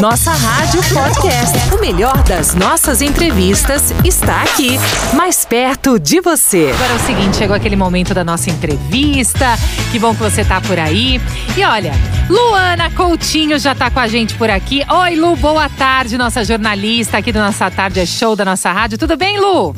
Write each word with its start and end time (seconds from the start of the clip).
Nossa 0.00 0.30
Rádio 0.32 0.80
Podcast. 0.84 1.74
O 1.74 1.78
melhor 1.78 2.22
das 2.22 2.54
nossas 2.54 3.02
entrevistas 3.02 3.92
está 4.02 4.40
aqui, 4.40 4.78
mais 5.12 5.44
perto 5.44 5.98
de 5.98 6.18
você. 6.20 6.72
Agora 6.74 6.94
é 6.94 6.96
o 6.96 6.98
seguinte, 7.00 7.36
chegou 7.36 7.54
aquele 7.54 7.76
momento 7.76 8.14
da 8.14 8.24
nossa 8.24 8.48
entrevista. 8.48 9.46
Que 9.92 9.98
bom 9.98 10.14
que 10.14 10.22
você 10.22 10.42
tá 10.44 10.62
por 10.62 10.78
aí. 10.78 11.20
E 11.54 11.62
olha, 11.62 11.92
Luana 12.30 12.90
Coutinho 12.90 13.58
já 13.58 13.74
tá 13.74 13.90
com 13.90 14.00
a 14.00 14.08
gente 14.08 14.34
por 14.34 14.48
aqui. 14.48 14.82
Oi, 14.88 15.16
Lu, 15.16 15.36
boa 15.36 15.68
tarde, 15.68 16.16
nossa 16.16 16.42
jornalista 16.42 17.18
aqui 17.18 17.30
do 17.30 17.38
Nossa 17.38 17.70
Tarde 17.70 18.00
é 18.00 18.06
Show 18.06 18.34
da 18.34 18.46
nossa 18.46 18.72
rádio. 18.72 18.96
Tudo 18.96 19.14
bem, 19.14 19.38
Lu? 19.38 19.76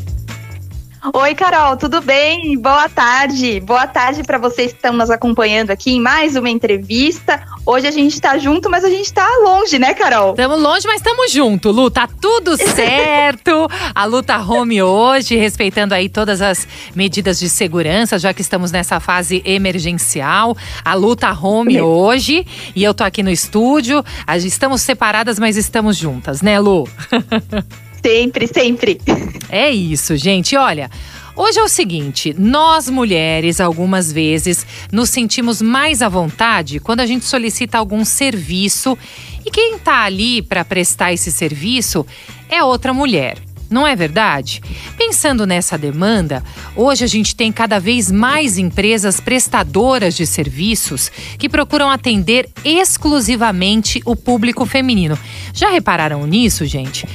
Oi, 1.03 1.35
Carol, 1.35 1.79
tudo 1.79 2.03
bem? 2.03 2.59
Boa 2.59 2.87
tarde. 2.87 3.59
Boa 3.61 3.87
tarde 3.87 4.23
para 4.23 4.37
vocês 4.37 4.71
que 4.73 4.77
estão 4.77 4.93
nos 4.93 5.09
acompanhando 5.09 5.71
aqui 5.71 5.93
em 5.93 6.01
mais 6.01 6.37
uma 6.37 6.51
entrevista. 6.51 7.43
Hoje 7.65 7.87
a 7.87 7.91
gente 7.91 8.21
tá 8.21 8.37
junto, 8.37 8.69
mas 8.69 8.85
a 8.85 8.91
gente 8.91 9.11
tá 9.11 9.27
longe, 9.43 9.79
né, 9.79 9.95
Carol? 9.95 10.33
Estamos 10.33 10.61
longe, 10.61 10.87
mas 10.87 10.97
estamos 10.97 11.33
junto, 11.33 11.71
Lu. 11.71 11.91
Tá 11.91 12.07
tudo 12.07 12.55
certo. 12.77 13.67
a 13.95 14.05
Lu 14.05 14.23
tá 14.23 14.43
home 14.43 14.83
hoje, 14.83 15.37
respeitando 15.37 15.95
aí 15.95 16.07
todas 16.07 16.43
as 16.43 16.69
medidas 16.95 17.39
de 17.41 17.49
segurança, 17.49 18.19
já 18.19 18.35
que 18.35 18.43
estamos 18.43 18.71
nessa 18.71 19.01
fase 19.01 19.41
emergencial. 19.47 20.55
A 20.85 20.93
Lu 20.93 21.17
tá 21.17 21.33
home 21.33 21.81
hoje 21.81 22.47
e 22.77 22.85
eu 22.85 22.93
tô 22.93 23.05
aqui 23.05 23.23
no 23.23 23.31
estúdio. 23.31 24.05
Estamos 24.45 24.83
separadas, 24.83 25.39
mas 25.39 25.57
estamos 25.57 25.97
juntas, 25.97 26.43
né, 26.43 26.61
Lu? 26.61 26.87
Sempre, 28.05 28.47
sempre. 28.47 29.01
É 29.49 29.71
isso, 29.71 30.17
gente. 30.17 30.57
Olha. 30.57 30.91
Hoje 31.37 31.59
é 31.59 31.63
o 31.63 31.69
seguinte: 31.69 32.35
nós 32.39 32.91
mulheres, 32.91 33.61
algumas 33.61 34.13
vezes, 34.13 34.67
nos 34.93 35.09
sentimos 35.11 35.63
mais 35.63 36.03
à 36.03 36.09
vontade 36.09 36.79
quando 36.81 37.01
a 37.01 37.07
gente 37.07 37.25
solicita 37.25 37.79
algum 37.79 38.05
serviço 38.05 38.99
e 39.45 39.51
quem 39.51 39.77
está 39.77 40.03
ali 40.03 40.43
para 40.43 40.65
prestar 40.65 41.13
esse 41.13 41.33
serviço 41.33 42.05
é 42.49 42.63
outra 42.63 42.93
mulher. 42.93 43.39
Não 43.71 43.87
é 43.87 43.95
verdade? 43.95 44.61
Pensando 44.99 45.47
nessa 45.47 45.79
demanda, 45.79 46.43
hoje 46.75 47.05
a 47.05 47.07
gente 47.07 47.37
tem 47.37 47.53
cada 47.53 47.79
vez 47.79 48.11
mais 48.11 48.59
empresas 48.59 49.21
prestadoras 49.21 50.17
de 50.17 50.27
serviços 50.27 51.09
que 51.39 51.49
procuram 51.49 51.89
atender 51.89 52.51
exclusivamente 52.65 54.03
o 54.05 54.17
público 54.17 54.67
feminino. 54.67 55.17
Já 55.55 55.71
repararam 55.71 56.27
nisso, 56.27 56.67
gente? 56.67 57.07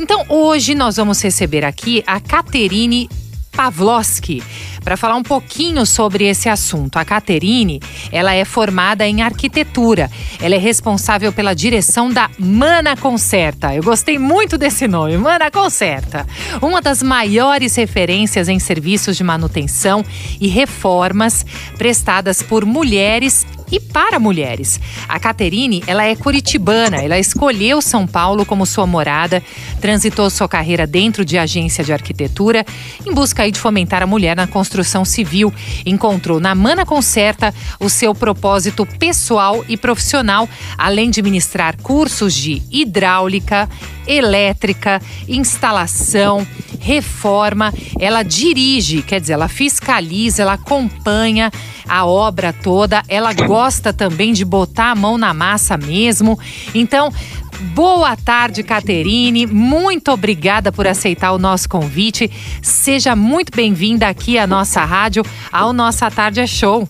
Então 0.00 0.24
hoje 0.30 0.74
nós 0.74 0.96
vamos 0.96 1.22
receber 1.22 1.62
aqui 1.62 2.02
a 2.06 2.18
Caterine 2.18 3.06
Pavlovski 3.52 4.42
para 4.82 4.96
falar 4.96 5.16
um 5.16 5.22
pouquinho 5.22 5.84
sobre 5.84 6.24
esse 6.24 6.48
assunto. 6.48 6.96
A 6.96 7.04
Caterine, 7.04 7.80
ela 8.10 8.34
é 8.34 8.44
formada 8.44 9.06
em 9.06 9.22
arquitetura. 9.22 10.10
Ela 10.40 10.54
é 10.54 10.58
responsável 10.58 11.32
pela 11.32 11.54
direção 11.54 12.10
da 12.10 12.30
Mana 12.38 12.96
Concerta. 12.96 13.74
Eu 13.74 13.82
gostei 13.82 14.18
muito 14.18 14.56
desse 14.56 14.88
nome, 14.88 15.16
Mana 15.16 15.50
Concerta. 15.50 16.26
Uma 16.62 16.80
das 16.80 17.02
maiores 17.02 17.76
referências 17.76 18.48
em 18.48 18.58
serviços 18.58 19.16
de 19.16 19.24
manutenção 19.24 20.04
e 20.40 20.48
reformas 20.48 21.44
prestadas 21.76 22.42
por 22.42 22.64
mulheres 22.64 23.46
e 23.70 23.78
para 23.78 24.18
mulheres. 24.18 24.80
A 25.08 25.20
Caterine, 25.20 25.84
ela 25.86 26.04
é 26.04 26.16
curitibana, 26.16 26.96
ela 26.96 27.18
escolheu 27.20 27.80
São 27.80 28.04
Paulo 28.04 28.44
como 28.44 28.66
sua 28.66 28.84
morada, 28.84 29.40
transitou 29.80 30.28
sua 30.28 30.48
carreira 30.48 30.88
dentro 30.88 31.24
de 31.24 31.38
agência 31.38 31.84
de 31.84 31.92
arquitetura 31.92 32.66
em 33.06 33.14
busca 33.14 33.48
de 33.48 33.60
fomentar 33.60 34.02
a 34.02 34.06
mulher 34.06 34.36
na 34.36 34.48
construção 34.48 34.69
civil. 35.04 35.52
Encontrou 35.84 36.40
na 36.40 36.54
Mana 36.54 36.86
Concerta 36.86 37.54
o 37.78 37.88
seu 37.88 38.14
propósito 38.14 38.86
pessoal 38.98 39.64
e 39.68 39.76
profissional, 39.76 40.48
além 40.76 41.10
de 41.10 41.22
ministrar 41.22 41.76
cursos 41.82 42.34
de 42.34 42.62
hidráulica, 42.70 43.68
elétrica, 44.06 45.00
instalação, 45.28 46.46
reforma. 46.80 47.72
Ela 47.98 48.22
dirige, 48.22 49.02
quer 49.02 49.20
dizer, 49.20 49.34
ela 49.34 49.48
fiscaliza, 49.48 50.42
ela 50.42 50.54
acompanha 50.54 51.50
a 51.88 52.06
obra 52.06 52.52
toda, 52.52 53.02
ela 53.08 53.32
gosta 53.32 53.92
também 53.92 54.32
de 54.32 54.44
botar 54.44 54.92
a 54.92 54.94
mão 54.94 55.18
na 55.18 55.34
massa 55.34 55.76
mesmo. 55.76 56.38
Então, 56.74 57.12
Boa 57.60 58.16
tarde, 58.16 58.62
Caterine. 58.62 59.46
Muito 59.46 60.10
obrigada 60.10 60.72
por 60.72 60.86
aceitar 60.86 61.32
o 61.32 61.38
nosso 61.38 61.68
convite. 61.68 62.30
Seja 62.62 63.14
muito 63.14 63.54
bem-vinda 63.54 64.08
aqui 64.08 64.38
à 64.38 64.46
nossa 64.46 64.82
rádio, 64.82 65.22
ao 65.52 65.72
Nossa 65.72 66.10
Tarde 66.10 66.40
é 66.40 66.46
Show. 66.46 66.88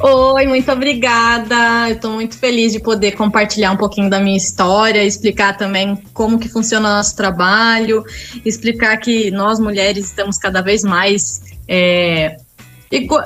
Oi, 0.00 0.46
muito 0.46 0.72
obrigada. 0.72 1.88
Eu 1.88 1.96
estou 1.96 2.12
muito 2.12 2.36
feliz 2.38 2.72
de 2.72 2.80
poder 2.80 3.12
compartilhar 3.12 3.70
um 3.72 3.76
pouquinho 3.76 4.08
da 4.08 4.18
minha 4.18 4.36
história, 4.36 5.04
explicar 5.04 5.56
também 5.56 5.96
como 6.14 6.38
que 6.38 6.48
funciona 6.48 6.88
o 6.88 6.92
nosso 6.92 7.14
trabalho, 7.14 8.02
explicar 8.44 8.96
que 8.96 9.30
nós 9.30 9.60
mulheres 9.60 10.06
estamos 10.06 10.38
cada 10.38 10.62
vez 10.62 10.82
mais 10.82 11.42
é, 11.68 12.36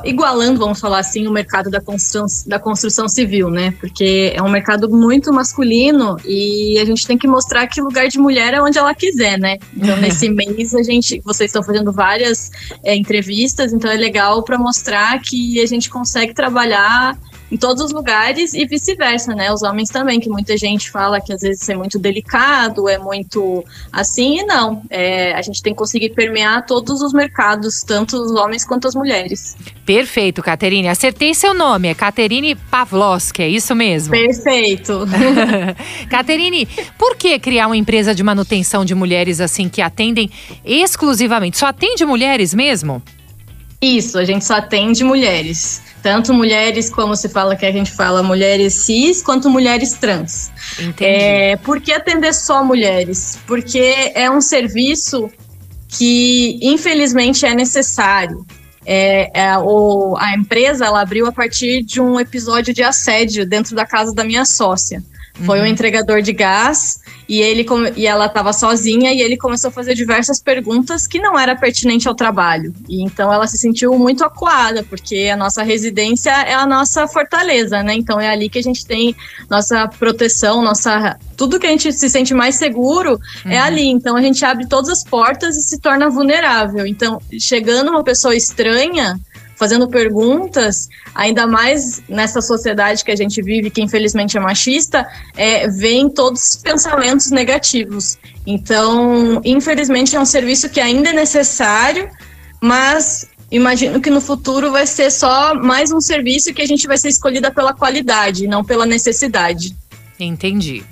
igualando, 0.04 0.60
vamos 0.60 0.78
falar 0.78 1.00
assim, 1.00 1.26
o 1.26 1.32
mercado 1.32 1.68
da 1.70 1.80
construção, 1.80 2.26
da 2.46 2.58
construção 2.58 3.08
civil, 3.08 3.50
né? 3.50 3.72
Porque 3.80 4.32
é 4.34 4.40
um 4.40 4.48
mercado 4.48 4.88
muito 4.88 5.32
masculino 5.32 6.16
e 6.24 6.78
a 6.78 6.84
gente 6.84 7.06
tem 7.06 7.18
que 7.18 7.26
mostrar 7.26 7.66
que 7.66 7.80
lugar 7.80 8.06
de 8.06 8.18
mulher 8.18 8.54
é 8.54 8.62
onde 8.62 8.78
ela 8.78 8.94
quiser, 8.94 9.38
né? 9.38 9.58
Então, 9.76 9.96
nesse 10.00 10.28
mês, 10.28 10.72
a 10.74 10.82
gente, 10.82 11.20
vocês 11.24 11.48
estão 11.48 11.62
fazendo 11.62 11.92
várias 11.92 12.50
é, 12.84 12.94
entrevistas, 12.94 13.72
então 13.72 13.90
é 13.90 13.96
legal 13.96 14.42
para 14.44 14.56
mostrar 14.56 15.20
que 15.20 15.60
a 15.60 15.66
gente 15.66 15.90
consegue 15.90 16.32
trabalhar 16.32 17.18
em 17.50 17.56
todos 17.56 17.82
os 17.82 17.92
lugares 17.92 18.54
e 18.54 18.66
vice-versa, 18.66 19.34
né? 19.34 19.52
Os 19.52 19.62
homens 19.62 19.88
também, 19.88 20.18
que 20.18 20.28
muita 20.28 20.56
gente 20.56 20.90
fala 20.90 21.20
que 21.20 21.32
às 21.32 21.40
vezes 21.40 21.68
é 21.68 21.76
muito 21.76 21.98
delicado, 21.98 22.88
é 22.88 22.98
muito 22.98 23.64
assim, 23.92 24.40
e 24.40 24.42
não. 24.44 24.82
É, 24.90 25.32
a 25.32 25.42
gente 25.42 25.62
tem 25.62 25.72
que 25.72 25.78
conseguir 25.78 26.10
permear 26.10 26.66
todos 26.66 27.00
os 27.00 27.12
mercados, 27.12 27.82
tanto 27.82 28.16
os 28.16 28.32
homens 28.32 28.64
quanto 28.64 28.88
as 28.88 28.94
mulheres. 28.94 29.56
Perfeito, 29.84 30.42
Caterine. 30.42 30.88
Acertei 30.88 31.34
seu 31.34 31.54
nome, 31.54 31.88
é 31.88 31.94
Caterine 31.94 32.54
Pavlovski, 32.54 33.42
é 33.42 33.48
isso 33.48 33.74
mesmo? 33.74 34.10
Perfeito. 34.10 35.06
Caterine, 36.10 36.66
por 36.98 37.16
que 37.16 37.38
criar 37.38 37.66
uma 37.66 37.76
empresa 37.76 38.14
de 38.14 38.22
manutenção 38.22 38.84
de 38.84 38.94
mulheres 38.94 39.40
assim 39.40 39.68
que 39.68 39.80
atendem 39.80 40.30
exclusivamente? 40.64 41.58
Só 41.58 41.66
atende 41.66 42.04
mulheres 42.04 42.52
mesmo? 42.52 43.02
Isso, 43.80 44.18
a 44.18 44.24
gente 44.24 44.44
só 44.44 44.54
atende 44.54 45.04
mulheres 45.04 45.82
tanto 46.06 46.32
mulheres, 46.32 46.88
como 46.88 47.16
se 47.16 47.28
fala 47.28 47.56
que 47.56 47.66
a 47.66 47.72
gente 47.72 47.90
fala 47.90 48.22
mulheres 48.22 48.74
cis, 48.74 49.20
quanto 49.20 49.50
mulheres 49.50 49.94
trans. 49.94 50.52
Entendi. 50.78 51.04
É, 51.04 51.56
por 51.56 51.80
que 51.80 51.92
atender 51.92 52.32
só 52.32 52.62
mulheres? 52.62 53.40
Porque 53.44 54.12
é 54.14 54.30
um 54.30 54.40
serviço 54.40 55.28
que, 55.88 56.60
infelizmente, 56.62 57.44
é 57.44 57.56
necessário. 57.56 58.46
É, 58.86 59.32
é, 59.34 59.58
o, 59.58 60.16
a 60.16 60.32
empresa 60.36 60.86
ela 60.86 61.00
abriu 61.00 61.26
a 61.26 61.32
partir 61.32 61.82
de 61.82 62.00
um 62.00 62.20
episódio 62.20 62.72
de 62.72 62.84
assédio 62.84 63.44
dentro 63.44 63.74
da 63.74 63.84
casa 63.84 64.14
da 64.14 64.22
minha 64.22 64.44
sócia. 64.44 65.02
Foi 65.44 65.58
uhum. 65.58 65.64
um 65.64 65.68
entregador 65.68 66.22
de 66.22 66.32
gás 66.32 67.00
e 67.28 67.40
ele 67.40 67.66
e 67.96 68.06
ela 68.06 68.26
estava 68.26 68.52
sozinha 68.52 69.12
e 69.12 69.20
ele 69.20 69.36
começou 69.36 69.68
a 69.68 69.72
fazer 69.72 69.94
diversas 69.94 70.40
perguntas 70.40 71.06
que 71.06 71.18
não 71.18 71.38
era 71.38 71.54
pertinente 71.54 72.08
ao 72.08 72.14
trabalho. 72.14 72.72
E 72.88 73.02
então 73.02 73.32
ela 73.32 73.46
se 73.46 73.58
sentiu 73.58 73.92
muito 73.98 74.24
acuada, 74.24 74.82
porque 74.84 75.28
a 75.32 75.36
nossa 75.36 75.62
residência 75.62 76.30
é 76.30 76.54
a 76.54 76.66
nossa 76.66 77.06
fortaleza, 77.06 77.82
né? 77.82 77.94
Então 77.94 78.20
é 78.20 78.30
ali 78.30 78.48
que 78.48 78.58
a 78.58 78.62
gente 78.62 78.86
tem 78.86 79.14
nossa 79.50 79.86
proteção, 79.88 80.62
nossa 80.62 81.18
tudo 81.36 81.58
que 81.58 81.66
a 81.66 81.70
gente 81.70 81.92
se 81.92 82.08
sente 82.08 82.32
mais 82.32 82.54
seguro 82.54 83.20
é 83.44 83.48
uhum. 83.48 83.52
é 83.52 83.58
ali. 83.58 83.88
Então 83.88 84.16
a 84.16 84.22
gente 84.22 84.44
abre 84.44 84.66
todas 84.66 84.88
as 84.88 85.04
portas 85.04 85.56
e 85.56 85.62
se 85.62 85.78
torna 85.78 86.08
vulnerável. 86.08 86.86
Então, 86.86 87.20
chegando 87.38 87.90
uma 87.90 88.02
pessoa 88.02 88.34
estranha, 88.34 89.20
fazendo 89.56 89.88
perguntas, 89.88 90.88
ainda 91.14 91.46
mais 91.46 92.02
nessa 92.08 92.40
sociedade 92.40 93.04
que 93.04 93.10
a 93.10 93.16
gente 93.16 93.42
vive, 93.42 93.70
que 93.70 93.82
infelizmente 93.82 94.36
é 94.36 94.40
machista, 94.40 95.06
é, 95.36 95.66
vem 95.66 96.08
todos 96.08 96.50
os 96.50 96.56
pensamentos 96.56 97.30
negativos. 97.30 98.18
Então, 98.46 99.40
infelizmente, 99.44 100.14
é 100.14 100.20
um 100.20 100.26
serviço 100.26 100.68
que 100.68 100.80
ainda 100.80 101.10
é 101.10 101.12
necessário, 101.12 102.08
mas 102.60 103.26
imagino 103.50 104.00
que 104.00 104.10
no 104.10 104.20
futuro 104.20 104.70
vai 104.70 104.86
ser 104.86 105.10
só 105.10 105.54
mais 105.54 105.90
um 105.90 106.00
serviço 106.00 106.52
que 106.52 106.62
a 106.62 106.66
gente 106.66 106.86
vai 106.86 106.98
ser 106.98 107.08
escolhida 107.08 107.50
pela 107.50 107.72
qualidade, 107.72 108.46
não 108.46 108.62
pela 108.62 108.86
necessidade. 108.86 109.74
Entendi. 110.20 110.84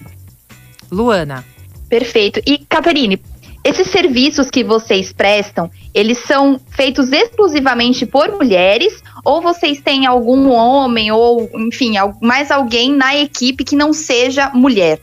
Luana. 0.91 1.45
Perfeito. 1.89 2.41
E, 2.47 2.59
Caterine, 2.59 3.21
esses 3.65 3.89
serviços 3.89 4.51
que 4.51 4.63
vocês 4.63 5.11
prestam, 5.11 5.71
eles 5.95 6.19
são 6.19 6.61
feitos 6.69 7.11
exclusivamente 7.11 8.05
por 8.05 8.31
mulheres 8.31 9.03
ou 9.25 9.41
vocês 9.41 9.81
têm 9.81 10.05
algum 10.05 10.51
homem 10.51 11.11
ou, 11.11 11.51
enfim, 11.55 11.95
mais 12.21 12.51
alguém 12.51 12.93
na 12.93 13.17
equipe 13.17 13.65
que 13.65 13.75
não 13.75 13.95
seja 13.95 14.51
mulher? 14.51 15.01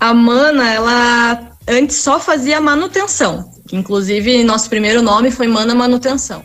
A 0.00 0.14
Mana, 0.14 0.72
ela 0.72 1.50
antes 1.68 1.96
só 1.96 2.18
fazia 2.18 2.62
manutenção, 2.62 3.50
inclusive 3.70 4.42
nosso 4.42 4.70
primeiro 4.70 5.02
nome 5.02 5.30
foi 5.30 5.46
Mana 5.46 5.74
Manutenção. 5.74 6.42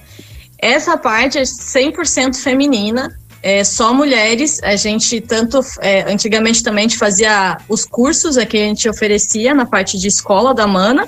Essa 0.57 0.97
parte 0.97 1.37
é 1.37 1.43
100% 1.43 2.35
feminina 2.35 3.17
é, 3.41 3.63
só 3.63 3.93
mulheres. 3.93 4.61
A 4.63 4.75
gente 4.75 5.21
tanto 5.21 5.59
é, 5.81 6.11
antigamente 6.11 6.63
também 6.63 6.85
a 6.85 6.87
gente 6.87 6.97
fazia 6.97 7.57
os 7.67 7.85
cursos 7.85 8.37
que 8.45 8.57
a 8.57 8.65
gente 8.65 8.87
oferecia 8.89 9.53
na 9.53 9.65
parte 9.65 9.97
de 9.97 10.07
escola 10.07 10.53
da 10.53 10.67
Mana. 10.67 11.07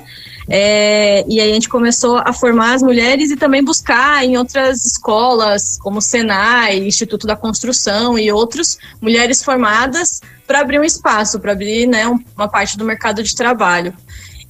É, 0.49 1.23
e 1.27 1.39
aí 1.39 1.51
a 1.51 1.53
gente 1.53 1.69
começou 1.69 2.21
a 2.25 2.33
formar 2.33 2.73
as 2.73 2.81
mulheres 2.81 3.31
e 3.31 3.37
também 3.37 3.63
buscar 3.63 4.25
em 4.25 4.37
outras 4.37 4.85
escolas, 4.85 5.77
como 5.79 6.01
Senai, 6.01 6.79
Instituto 6.79 7.27
da 7.27 7.35
Construção 7.35 8.17
e 8.17 8.31
outros, 8.31 8.77
mulheres 8.99 9.43
formadas 9.43 10.19
para 10.45 10.59
abrir 10.59 10.79
um 10.79 10.83
espaço, 10.83 11.39
para 11.39 11.53
abrir 11.53 11.87
né, 11.87 12.05
uma 12.35 12.47
parte 12.49 12.77
do 12.77 12.83
mercado 12.83 13.23
de 13.23 13.33
trabalho. 13.33 13.93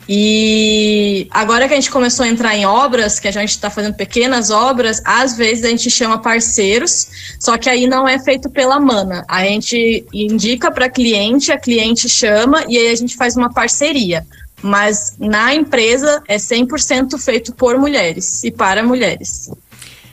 E 0.09 1.27
agora 1.29 1.67
que 1.67 1.73
a 1.73 1.75
gente 1.75 1.91
começou 1.91 2.25
a 2.25 2.27
entrar 2.27 2.55
em 2.55 2.65
obras, 2.65 3.19
que 3.19 3.27
a 3.27 3.31
gente 3.31 3.51
está 3.51 3.69
fazendo 3.69 3.93
pequenas 3.93 4.49
obras, 4.49 5.01
às 5.05 5.37
vezes 5.37 5.63
a 5.63 5.69
gente 5.69 5.89
chama 5.89 6.21
parceiros, 6.21 7.07
só 7.39 7.57
que 7.57 7.69
aí 7.69 7.87
não 7.87 8.07
é 8.07 8.19
feito 8.19 8.49
pela 8.49 8.79
mana. 8.79 9.23
A 9.27 9.43
gente 9.45 10.05
indica 10.11 10.71
para 10.71 10.89
cliente, 10.89 11.51
a 11.51 11.57
cliente 11.57 12.09
chama 12.09 12.63
e 12.67 12.77
aí 12.77 12.89
a 12.89 12.95
gente 12.95 13.15
faz 13.15 13.37
uma 13.37 13.53
parceria. 13.53 14.25
Mas 14.61 15.15
na 15.19 15.55
empresa 15.55 16.21
é 16.27 16.37
100% 16.37 17.17
feito 17.17 17.53
por 17.53 17.77
mulheres 17.77 18.43
e 18.43 18.51
para 18.51 18.83
mulheres. 18.83 19.49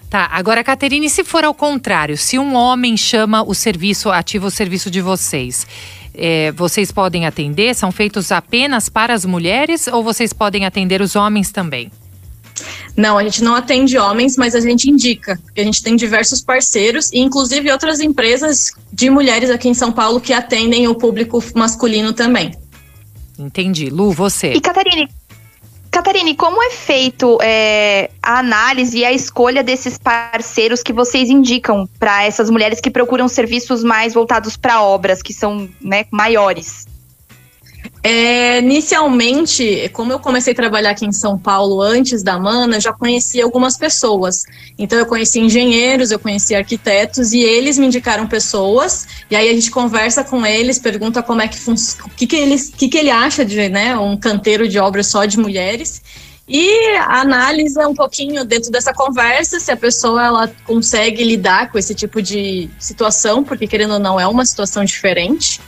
Tá, 0.08 0.26
agora, 0.32 0.64
Caterine, 0.64 1.11
se 1.11 1.23
for 1.23 1.44
ao 1.44 1.52
contrário, 1.52 2.17
se 2.17 2.38
um 2.38 2.55
homem 2.55 2.96
chama 2.96 3.43
o 3.43 3.55
serviço, 3.55 4.11
ativa 4.11 4.46
o 4.46 4.50
serviço 4.50 4.90
de 4.90 5.02
vocês, 5.02 5.67
é, 6.14 6.52
vocês 6.52 6.90
podem 6.90 7.26
atender? 7.26 7.75
São 7.75 7.93
feitos 7.93 8.32
apenas 8.32 8.88
para 8.88 9.14
as 9.14 9.25
mulheres 9.25 9.87
ou 9.87 10.02
vocês 10.02 10.32
podem 10.32 10.66
atender 10.66 11.00
os 11.00 11.16
homens 11.16 11.50
também? 11.50 11.90
Não, 12.96 13.16
a 13.16 13.22
gente 13.22 13.43
não 13.44 13.55
atende 13.55 13.96
homens, 13.96 14.37
mas 14.37 14.55
a 14.55 14.60
gente 14.60 14.90
indica, 14.90 15.40
a 15.56 15.62
gente 15.62 15.82
tem 15.82 15.94
diversos 15.94 16.40
parceiros 16.40 17.12
e 17.12 17.20
inclusive 17.20 17.70
outras 17.70 18.00
empresas 18.00 18.72
de 18.93 19.08
mulheres 19.08 19.50
aqui 19.50 19.69
em 19.69 19.75
São 19.75 19.93
Paulo 19.93 20.20
que 20.20 20.32
atendem 20.32 20.88
o 20.88 20.94
público 20.94 21.43
masculino 21.55 22.12
também. 22.12 22.52
Entendi. 23.38 23.88
Lu, 23.88 24.11
você. 24.11 24.52
E 24.52 24.61
Catarine, 24.61 25.08
Catarine, 25.90 26.35
como 26.35 26.62
é 26.62 26.70
feito 26.70 27.38
é, 27.43 28.11
a 28.23 28.38
análise 28.38 28.99
e 28.99 29.05
a 29.05 29.12
escolha 29.12 29.62
desses 29.62 29.99
parceiros 29.99 30.82
que 30.82 30.93
vocês 30.93 31.31
indicam 31.31 31.88
para 31.99 32.25
essas 32.25 32.50
mulheres 32.50 32.81
que 32.81 32.90
procuram 32.90 33.29
serviços 33.29 33.85
mais 33.85 34.14
voltados 34.14 34.56
para 34.56 34.82
obras, 34.82 35.23
que 35.23 35.32
são 35.32 35.69
né, 35.81 36.05
maiores? 36.11 36.88
É, 38.10 38.60
inicialmente, 38.60 39.90
como 39.93 40.10
eu 40.10 40.19
comecei 40.19 40.55
a 40.55 40.56
trabalhar 40.56 40.93
aqui 40.93 41.05
em 41.05 41.12
São 41.12 41.38
Paulo 41.38 41.82
antes 41.82 42.22
da 42.22 42.38
Mana, 42.38 42.81
já 42.81 42.90
conheci 42.90 43.38
algumas 43.38 43.76
pessoas. 43.76 44.44
Então, 44.78 44.99
eu 44.99 45.05
conheci 45.05 45.38
engenheiros, 45.38 46.10
eu 46.10 46.19
conheci 46.19 46.55
arquitetos 46.55 47.34
e 47.34 47.40
eles 47.40 47.76
me 47.76 47.84
indicaram 47.84 48.26
pessoas. 48.26 49.06
E 49.31 49.37
aí 49.37 49.50
a 49.50 49.52
gente 49.52 49.70
conversa 49.70 50.25
com 50.25 50.46
eles, 50.46 50.78
pergunta 50.78 51.22
como 51.22 51.43
é 51.43 51.49
que 51.49 51.58
funciona, 51.58 52.06
o 52.06 52.10
que, 52.16 52.26
que, 52.26 52.37
eles, 52.37 52.70
que, 52.70 52.88
que 52.88 52.96
ele 52.96 53.10
acha 53.10 53.44
de 53.44 53.69
né, 53.69 53.94
um 53.99 54.16
canteiro 54.16 54.66
de 54.66 54.78
obras 54.78 55.08
só 55.08 55.26
de 55.26 55.38
mulheres. 55.38 56.00
E 56.49 56.96
analisa 57.08 57.87
um 57.87 57.94
pouquinho 57.94 58.43
dentro 58.43 58.70
dessa 58.70 58.94
conversa 58.94 59.61
se 59.61 59.70
a 59.70 59.76
pessoa 59.76 60.25
ela 60.25 60.50
consegue 60.64 61.22
lidar 61.22 61.70
com 61.70 61.76
esse 61.76 61.94
tipo 61.94 62.22
de 62.22 62.70
situação, 62.78 63.44
porque 63.44 63.66
querendo 63.66 63.93
ou 63.93 63.99
não 63.99 64.19
é 64.19 64.26
uma 64.26 64.46
situação 64.46 64.82
diferente. 64.82 65.61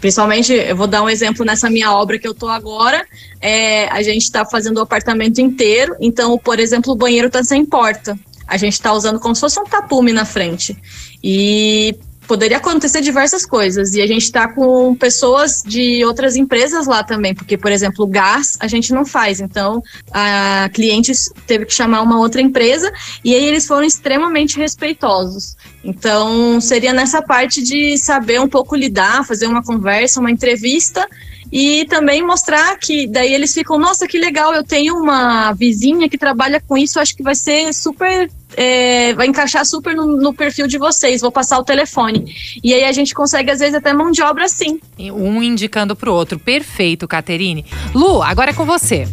Principalmente, 0.00 0.52
eu 0.52 0.76
vou 0.76 0.86
dar 0.86 1.02
um 1.02 1.08
exemplo 1.08 1.44
nessa 1.44 1.70
minha 1.70 1.92
obra 1.92 2.18
que 2.18 2.28
eu 2.28 2.34
tô 2.34 2.48
agora. 2.48 3.04
É, 3.40 3.88
a 3.88 4.02
gente 4.02 4.22
está 4.22 4.44
fazendo 4.44 4.78
o 4.78 4.82
apartamento 4.82 5.40
inteiro, 5.40 5.96
então, 6.00 6.38
por 6.38 6.58
exemplo, 6.58 6.92
o 6.92 6.96
banheiro 6.96 7.28
está 7.28 7.42
sem 7.42 7.64
porta. 7.64 8.18
A 8.46 8.56
gente 8.56 8.74
está 8.74 8.92
usando 8.92 9.18
como 9.18 9.34
se 9.34 9.40
fosse 9.40 9.58
um 9.58 9.64
tapume 9.64 10.12
na 10.12 10.24
frente. 10.24 10.76
E 11.22 11.96
poderia 12.26 12.56
acontecer 12.56 13.00
diversas 13.00 13.46
coisas. 13.46 13.94
E 13.94 14.02
a 14.02 14.06
gente 14.06 14.22
está 14.22 14.48
com 14.48 14.94
pessoas 14.94 15.62
de 15.64 16.04
outras 16.04 16.36
empresas 16.36 16.86
lá 16.86 17.02
também, 17.02 17.34
porque, 17.34 17.56
por 17.56 17.72
exemplo, 17.72 18.06
gás 18.06 18.56
a 18.60 18.66
gente 18.66 18.92
não 18.92 19.04
faz. 19.04 19.40
Então, 19.40 19.82
a 20.12 20.68
cliente 20.72 21.12
teve 21.46 21.66
que 21.66 21.74
chamar 21.74 22.02
uma 22.02 22.18
outra 22.18 22.40
empresa 22.40 22.92
e 23.24 23.34
aí 23.34 23.44
eles 23.44 23.66
foram 23.66 23.84
extremamente 23.84 24.58
respeitosos. 24.58 25.56
Então, 25.86 26.60
seria 26.60 26.92
nessa 26.92 27.22
parte 27.22 27.62
de 27.62 27.96
saber 27.96 28.40
um 28.40 28.48
pouco 28.48 28.74
lidar, 28.74 29.24
fazer 29.24 29.46
uma 29.46 29.62
conversa, 29.62 30.18
uma 30.18 30.30
entrevista 30.30 31.06
e 31.52 31.84
também 31.84 32.26
mostrar 32.26 32.76
que 32.76 33.06
daí 33.06 33.32
eles 33.32 33.54
ficam, 33.54 33.78
nossa, 33.78 34.06
que 34.08 34.18
legal, 34.18 34.52
eu 34.52 34.64
tenho 34.64 34.96
uma 34.96 35.52
vizinha 35.52 36.08
que 36.08 36.18
trabalha 36.18 36.60
com 36.60 36.76
isso, 36.76 36.98
acho 36.98 37.16
que 37.16 37.22
vai 37.22 37.36
ser 37.36 37.72
super 37.72 38.28
é, 38.56 39.12
vai 39.14 39.26
encaixar 39.26 39.64
super 39.64 39.94
no, 39.94 40.16
no, 40.16 40.32
perfil 40.32 40.66
de 40.66 40.78
vocês, 40.78 41.20
vou 41.20 41.30
passar 41.30 41.58
o 41.58 41.64
telefone. 41.64 42.34
E 42.64 42.72
aí 42.72 42.84
a 42.84 42.92
gente 42.92 43.14
consegue, 43.14 43.50
às 43.50 43.58
vezes, 43.58 43.74
até 43.74 43.92
mão 43.92 44.10
de 44.10 44.22
obra 44.22 44.46
assim. 44.46 44.80
Um 44.98 45.42
indicando 45.42 45.94
para 45.94 46.10
o 46.10 46.14
outro. 46.14 46.38
Perfeito, 46.38 47.06
Caterine. 47.06 47.66
Lu, 47.94 48.22
agora 48.22 48.50
é 48.50 48.54
com 48.54 48.64
você. 48.64 49.06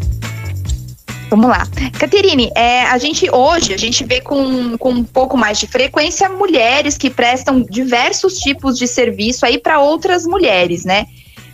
Vamos 1.33 1.50
lá. 1.50 1.65
Caterine, 1.97 2.51
é, 2.56 2.83
a 2.83 2.97
gente 3.00 3.27
hoje, 3.33 3.74
a 3.74 3.77
gente 3.77 4.03
vê 4.03 4.21
com, 4.21 4.77
com 4.77 4.91
um 4.91 5.03
pouco 5.03 5.35
mais 5.35 5.57
de 5.57 5.65
frequência 5.65 6.30
mulheres 6.30 6.95
que 6.95 7.09
prestam 7.09 7.63
diversos 7.68 8.35
tipos 8.35 8.77
de 8.77 8.88
serviço 8.88 9.44
aí 9.44 9.57
para 9.57 9.80
outras 9.80 10.27
mulheres, 10.27 10.85
né? 10.85 11.07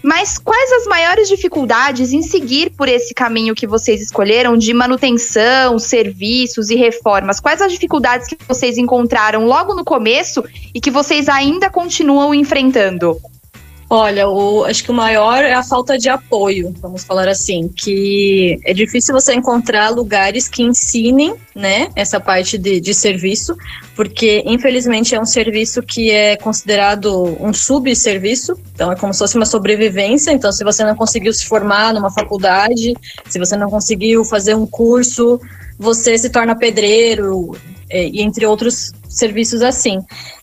Mas 0.03 0.37
quais 0.37 0.69
as 0.73 0.85
maiores 0.85 1.29
dificuldades 1.29 2.11
em 2.11 2.21
seguir 2.21 2.71
por 2.71 2.89
esse 2.89 3.13
caminho 3.13 3.55
que 3.55 3.65
vocês 3.65 4.01
escolheram 4.01 4.57
de 4.57 4.73
manutenção, 4.73 5.79
serviços 5.79 6.69
e 6.69 6.75
reformas? 6.75 7.39
Quais 7.39 7.61
as 7.61 7.71
dificuldades 7.71 8.27
que 8.27 8.35
vocês 8.49 8.77
encontraram 8.77 9.45
logo 9.45 9.73
no 9.73 9.85
começo 9.85 10.43
e 10.75 10.81
que 10.81 10.91
vocês 10.91 11.29
ainda 11.29 11.69
continuam 11.69 12.33
enfrentando? 12.33 13.17
Olha, 13.91 14.29
o, 14.29 14.65
acho 14.65 14.83
que 14.83 14.91
o 14.91 14.93
maior 14.93 15.43
é 15.43 15.53
a 15.53 15.63
falta 15.63 15.97
de 15.97 16.09
apoio, 16.09 16.71
vamos 16.79 17.03
falar 17.03 17.27
assim, 17.27 17.67
que 17.67 18.59
é 18.63 18.71
difícil 18.71 19.15
você 19.15 19.33
encontrar 19.33 19.89
lugares 19.89 20.47
que 20.47 20.61
ensinem, 20.61 21.33
né, 21.55 21.89
essa 21.95 22.19
parte 22.19 22.55
de, 22.55 22.79
de 22.79 22.93
serviço, 22.93 23.57
porque 23.95 24.43
infelizmente 24.45 25.15
é 25.15 25.19
um 25.19 25.25
serviço 25.25 25.81
que 25.81 26.11
é 26.11 26.37
considerado 26.37 27.35
um 27.43 27.51
subserviço, 27.51 28.55
então 28.75 28.91
é 28.91 28.95
como 28.95 29.11
se 29.11 29.19
fosse 29.19 29.35
uma 29.35 29.45
sobrevivência, 29.45 30.29
então 30.31 30.51
se 30.51 30.63
você 30.63 30.83
não 30.83 30.95
conseguiu 30.95 31.33
se 31.33 31.47
formar 31.47 31.91
numa 31.91 32.11
faculdade, 32.11 32.93
se 33.27 33.39
você 33.39 33.57
não 33.57 33.71
conseguiu 33.71 34.23
fazer 34.23 34.53
um 34.53 34.67
curso, 34.67 35.41
você 35.79 36.15
se 36.15 36.29
torna 36.29 36.55
pedreiro, 36.55 37.55
e 37.91 38.21
entre 38.21 38.45
outros 38.45 38.91
serviços 39.07 39.61
assim. 39.61 39.99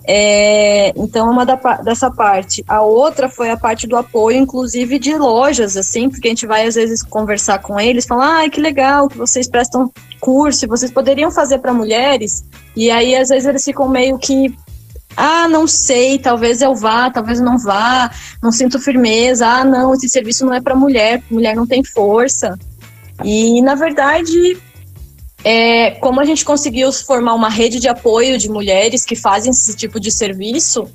É, 0.06 0.92
então, 0.96 1.30
uma 1.30 1.44
da, 1.44 1.56
dessa 1.82 2.10
parte. 2.10 2.64
A 2.68 2.82
outra 2.82 3.28
foi 3.28 3.50
a 3.50 3.56
parte 3.56 3.86
do 3.86 3.96
apoio, 3.96 4.38
inclusive 4.38 4.98
de 4.98 5.16
lojas, 5.16 5.76
assim, 5.76 6.08
porque 6.08 6.28
a 6.28 6.30
gente 6.30 6.46
vai 6.46 6.66
às 6.66 6.74
vezes 6.74 7.02
conversar 7.02 7.60
com 7.60 7.78
eles, 7.78 8.06
falar, 8.06 8.44
ah, 8.44 8.50
que 8.50 8.60
legal 8.60 9.08
que 9.08 9.16
vocês 9.16 9.48
prestam 9.48 9.90
curso, 10.20 10.68
vocês 10.68 10.90
poderiam 10.90 11.30
fazer 11.30 11.58
para 11.58 11.72
mulheres, 11.72 12.44
e 12.74 12.90
aí 12.90 13.16
às 13.16 13.28
vezes 13.28 13.46
eles 13.46 13.64
ficam 13.64 13.88
meio 13.88 14.18
que 14.18 14.54
ah, 15.16 15.48
não 15.48 15.66
sei, 15.66 16.18
talvez 16.18 16.60
eu 16.60 16.74
vá, 16.74 17.10
talvez 17.10 17.38
eu 17.38 17.44
não 17.44 17.58
vá, 17.58 18.10
não 18.42 18.52
sinto 18.52 18.78
firmeza. 18.78 19.46
Ah, 19.46 19.64
não, 19.64 19.94
esse 19.94 20.10
serviço 20.10 20.44
não 20.44 20.52
é 20.52 20.60
para 20.60 20.74
mulher, 20.74 21.22
mulher 21.30 21.56
não 21.56 21.66
tem 21.66 21.82
força. 21.82 22.58
E 23.24 23.62
na 23.62 23.74
verdade, 23.74 24.58
é, 25.48 25.92
como 25.92 26.18
a 26.18 26.24
gente 26.24 26.44
conseguiu 26.44 26.92
formar 26.92 27.32
uma 27.34 27.48
rede 27.48 27.78
de 27.78 27.86
apoio 27.86 28.36
de 28.36 28.50
mulheres 28.50 29.04
que 29.04 29.14
fazem 29.14 29.52
esse 29.52 29.76
tipo 29.76 30.00
de 30.00 30.10
serviço, 30.10 30.88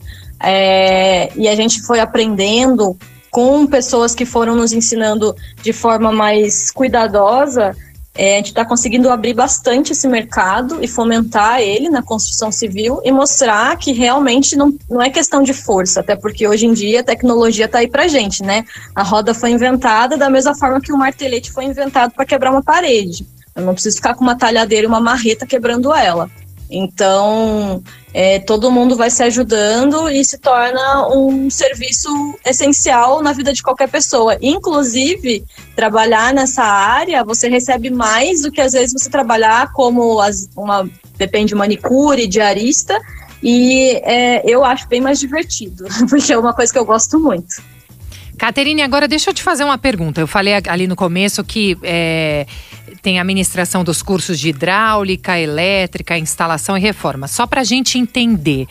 é, 0.43 1.31
e 1.37 1.47
a 1.47 1.55
gente 1.55 1.81
foi 1.83 2.01
aprendendo 2.01 2.97
com 3.29 3.65
pessoas 3.65 4.13
que 4.13 4.25
foram 4.25 4.53
nos 4.53 4.73
ensinando 4.73 5.33
de 5.63 5.71
forma 5.71 6.11
mais 6.11 6.69
cuidadosa, 6.69 7.73
é, 8.13 8.33
a 8.33 8.37
gente 8.39 8.47
está 8.47 8.65
conseguindo 8.65 9.09
abrir 9.09 9.33
bastante 9.33 9.93
esse 9.93 10.05
mercado 10.05 10.83
e 10.83 10.87
fomentar 10.89 11.61
ele 11.61 11.89
na 11.89 12.03
construção 12.03 12.51
civil 12.51 12.99
e 13.05 13.11
mostrar 13.11 13.77
que 13.77 13.93
realmente 13.93 14.57
não, 14.57 14.77
não 14.89 15.01
é 15.01 15.09
questão 15.09 15.43
de 15.43 15.53
força, 15.53 16.01
até 16.01 16.13
porque 16.13 16.45
hoje 16.45 16.65
em 16.65 16.73
dia 16.73 16.99
a 16.99 17.05
tecnologia 17.05 17.67
está 17.67 17.77
aí 17.77 17.87
para 17.87 18.05
gente, 18.09 18.43
né? 18.43 18.65
A 18.93 19.01
roda 19.01 19.33
foi 19.33 19.51
inventada 19.51 20.17
da 20.17 20.29
mesma 20.29 20.53
forma 20.53 20.81
que 20.81 20.91
o 20.91 20.97
martelete 20.97 21.53
foi 21.53 21.63
inventado 21.63 22.11
para 22.11 22.25
quebrar 22.25 22.51
uma 22.51 22.61
parede. 22.61 23.25
Eu 23.55 23.63
não 23.63 23.73
preciso 23.73 23.97
ficar 23.97 24.15
com 24.15 24.23
uma 24.23 24.37
talhadeira 24.37 24.85
e 24.85 24.87
uma 24.87 25.01
marreta 25.01 25.45
quebrando 25.45 25.93
ela. 25.93 26.29
Então, 26.71 27.83
é, 28.13 28.39
todo 28.39 28.71
mundo 28.71 28.95
vai 28.95 29.09
se 29.09 29.21
ajudando 29.23 30.09
e 30.09 30.23
se 30.23 30.37
torna 30.37 31.07
um 31.13 31.49
serviço 31.49 32.09
essencial 32.45 33.21
na 33.21 33.33
vida 33.33 33.51
de 33.51 33.61
qualquer 33.61 33.89
pessoa. 33.89 34.37
Inclusive, 34.41 35.43
trabalhar 35.75 36.33
nessa 36.33 36.63
área, 36.63 37.25
você 37.25 37.49
recebe 37.49 37.89
mais 37.89 38.43
do 38.43 38.51
que 38.51 38.61
às 38.61 38.71
vezes 38.71 38.93
você 38.93 39.09
trabalhar 39.09 39.73
como 39.73 40.21
as, 40.21 40.49
uma, 40.55 40.89
depende, 41.17 41.53
manicure, 41.53 42.25
diarista, 42.25 42.97
e 43.43 43.99
é, 44.03 44.41
eu 44.49 44.63
acho 44.63 44.87
bem 44.87 45.01
mais 45.01 45.19
divertido, 45.19 45.85
porque 46.09 46.31
é 46.31 46.37
uma 46.37 46.53
coisa 46.53 46.71
que 46.71 46.79
eu 46.79 46.85
gosto 46.85 47.19
muito. 47.19 47.61
Caterine, 48.41 48.81
agora 48.81 49.07
deixa 49.07 49.29
eu 49.29 49.35
te 49.35 49.43
fazer 49.43 49.63
uma 49.63 49.77
pergunta. 49.77 50.19
Eu 50.19 50.25
falei 50.25 50.55
ali 50.67 50.87
no 50.87 50.95
começo 50.95 51.43
que 51.43 51.77
é, 51.83 52.47
tem 52.99 53.19
a 53.19 53.23
ministração 53.23 53.83
dos 53.83 54.01
cursos 54.01 54.39
de 54.39 54.49
hidráulica, 54.49 55.39
elétrica, 55.39 56.17
instalação 56.17 56.75
e 56.75 56.81
reforma. 56.81 57.27
Só 57.27 57.45
para 57.45 57.61
a 57.61 57.63
gente 57.63 57.99
entender. 57.99 58.67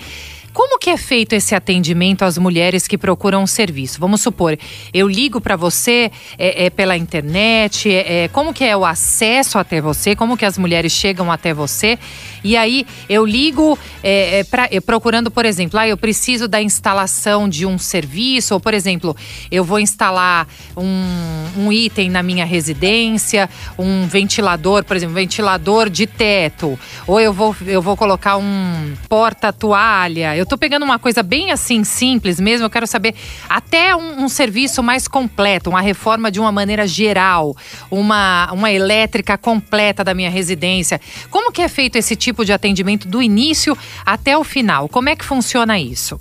Como 0.52 0.78
que 0.78 0.90
é 0.90 0.96
feito 0.96 1.32
esse 1.32 1.54
atendimento 1.54 2.24
às 2.24 2.36
mulheres 2.36 2.88
que 2.88 2.98
procuram 2.98 3.44
um 3.44 3.46
serviço? 3.46 4.00
Vamos 4.00 4.20
supor, 4.20 4.58
eu 4.92 5.08
ligo 5.08 5.40
para 5.40 5.54
você 5.54 6.10
é, 6.36 6.66
é, 6.66 6.70
pela 6.70 6.96
internet, 6.96 7.88
é, 7.88 8.24
é, 8.24 8.28
como 8.28 8.52
que 8.52 8.64
é 8.64 8.76
o 8.76 8.84
acesso 8.84 9.58
até 9.58 9.80
você, 9.80 10.16
como 10.16 10.36
que 10.36 10.44
as 10.44 10.58
mulheres 10.58 10.92
chegam 10.92 11.30
até 11.30 11.54
você? 11.54 11.98
E 12.42 12.56
aí 12.56 12.84
eu 13.08 13.24
ligo 13.24 13.78
é, 14.02 14.40
é 14.40 14.44
pra, 14.44 14.68
procurando, 14.84 15.30
por 15.30 15.44
exemplo, 15.44 15.78
ah, 15.78 15.86
eu 15.86 15.96
preciso 15.96 16.48
da 16.48 16.60
instalação 16.60 17.48
de 17.48 17.64
um 17.64 17.78
serviço, 17.78 18.54
ou 18.54 18.60
por 18.60 18.74
exemplo, 18.74 19.16
eu 19.50 19.62
vou 19.62 19.78
instalar 19.78 20.48
um, 20.76 21.64
um 21.64 21.72
item 21.72 22.10
na 22.10 22.22
minha 22.22 22.44
residência, 22.44 23.48
um 23.78 24.06
ventilador, 24.06 24.82
por 24.82 24.96
exemplo, 24.96 25.14
ventilador 25.14 25.88
de 25.88 26.06
teto, 26.06 26.78
ou 27.06 27.20
eu 27.20 27.32
vou, 27.32 27.54
eu 27.66 27.80
vou 27.80 27.96
colocar 27.96 28.36
um 28.36 28.94
porta-toalha. 29.08 30.39
Eu 30.40 30.46
tô 30.46 30.56
pegando 30.56 30.84
uma 30.84 30.98
coisa 30.98 31.22
bem 31.22 31.52
assim, 31.52 31.84
simples 31.84 32.40
mesmo, 32.40 32.64
eu 32.64 32.70
quero 32.70 32.86
saber 32.86 33.14
até 33.46 33.94
um, 33.94 34.24
um 34.24 34.28
serviço 34.28 34.82
mais 34.82 35.06
completo, 35.06 35.68
uma 35.68 35.82
reforma 35.82 36.30
de 36.30 36.40
uma 36.40 36.50
maneira 36.50 36.86
geral, 36.86 37.54
uma, 37.90 38.50
uma 38.50 38.72
elétrica 38.72 39.36
completa 39.36 40.02
da 40.02 40.14
minha 40.14 40.30
residência. 40.30 40.98
Como 41.28 41.52
que 41.52 41.60
é 41.60 41.68
feito 41.68 41.96
esse 41.96 42.16
tipo 42.16 42.42
de 42.42 42.54
atendimento 42.54 43.06
do 43.06 43.20
início 43.20 43.76
até 44.04 44.38
o 44.38 44.42
final? 44.42 44.88
Como 44.88 45.10
é 45.10 45.14
que 45.14 45.26
funciona 45.26 45.78
isso? 45.78 46.18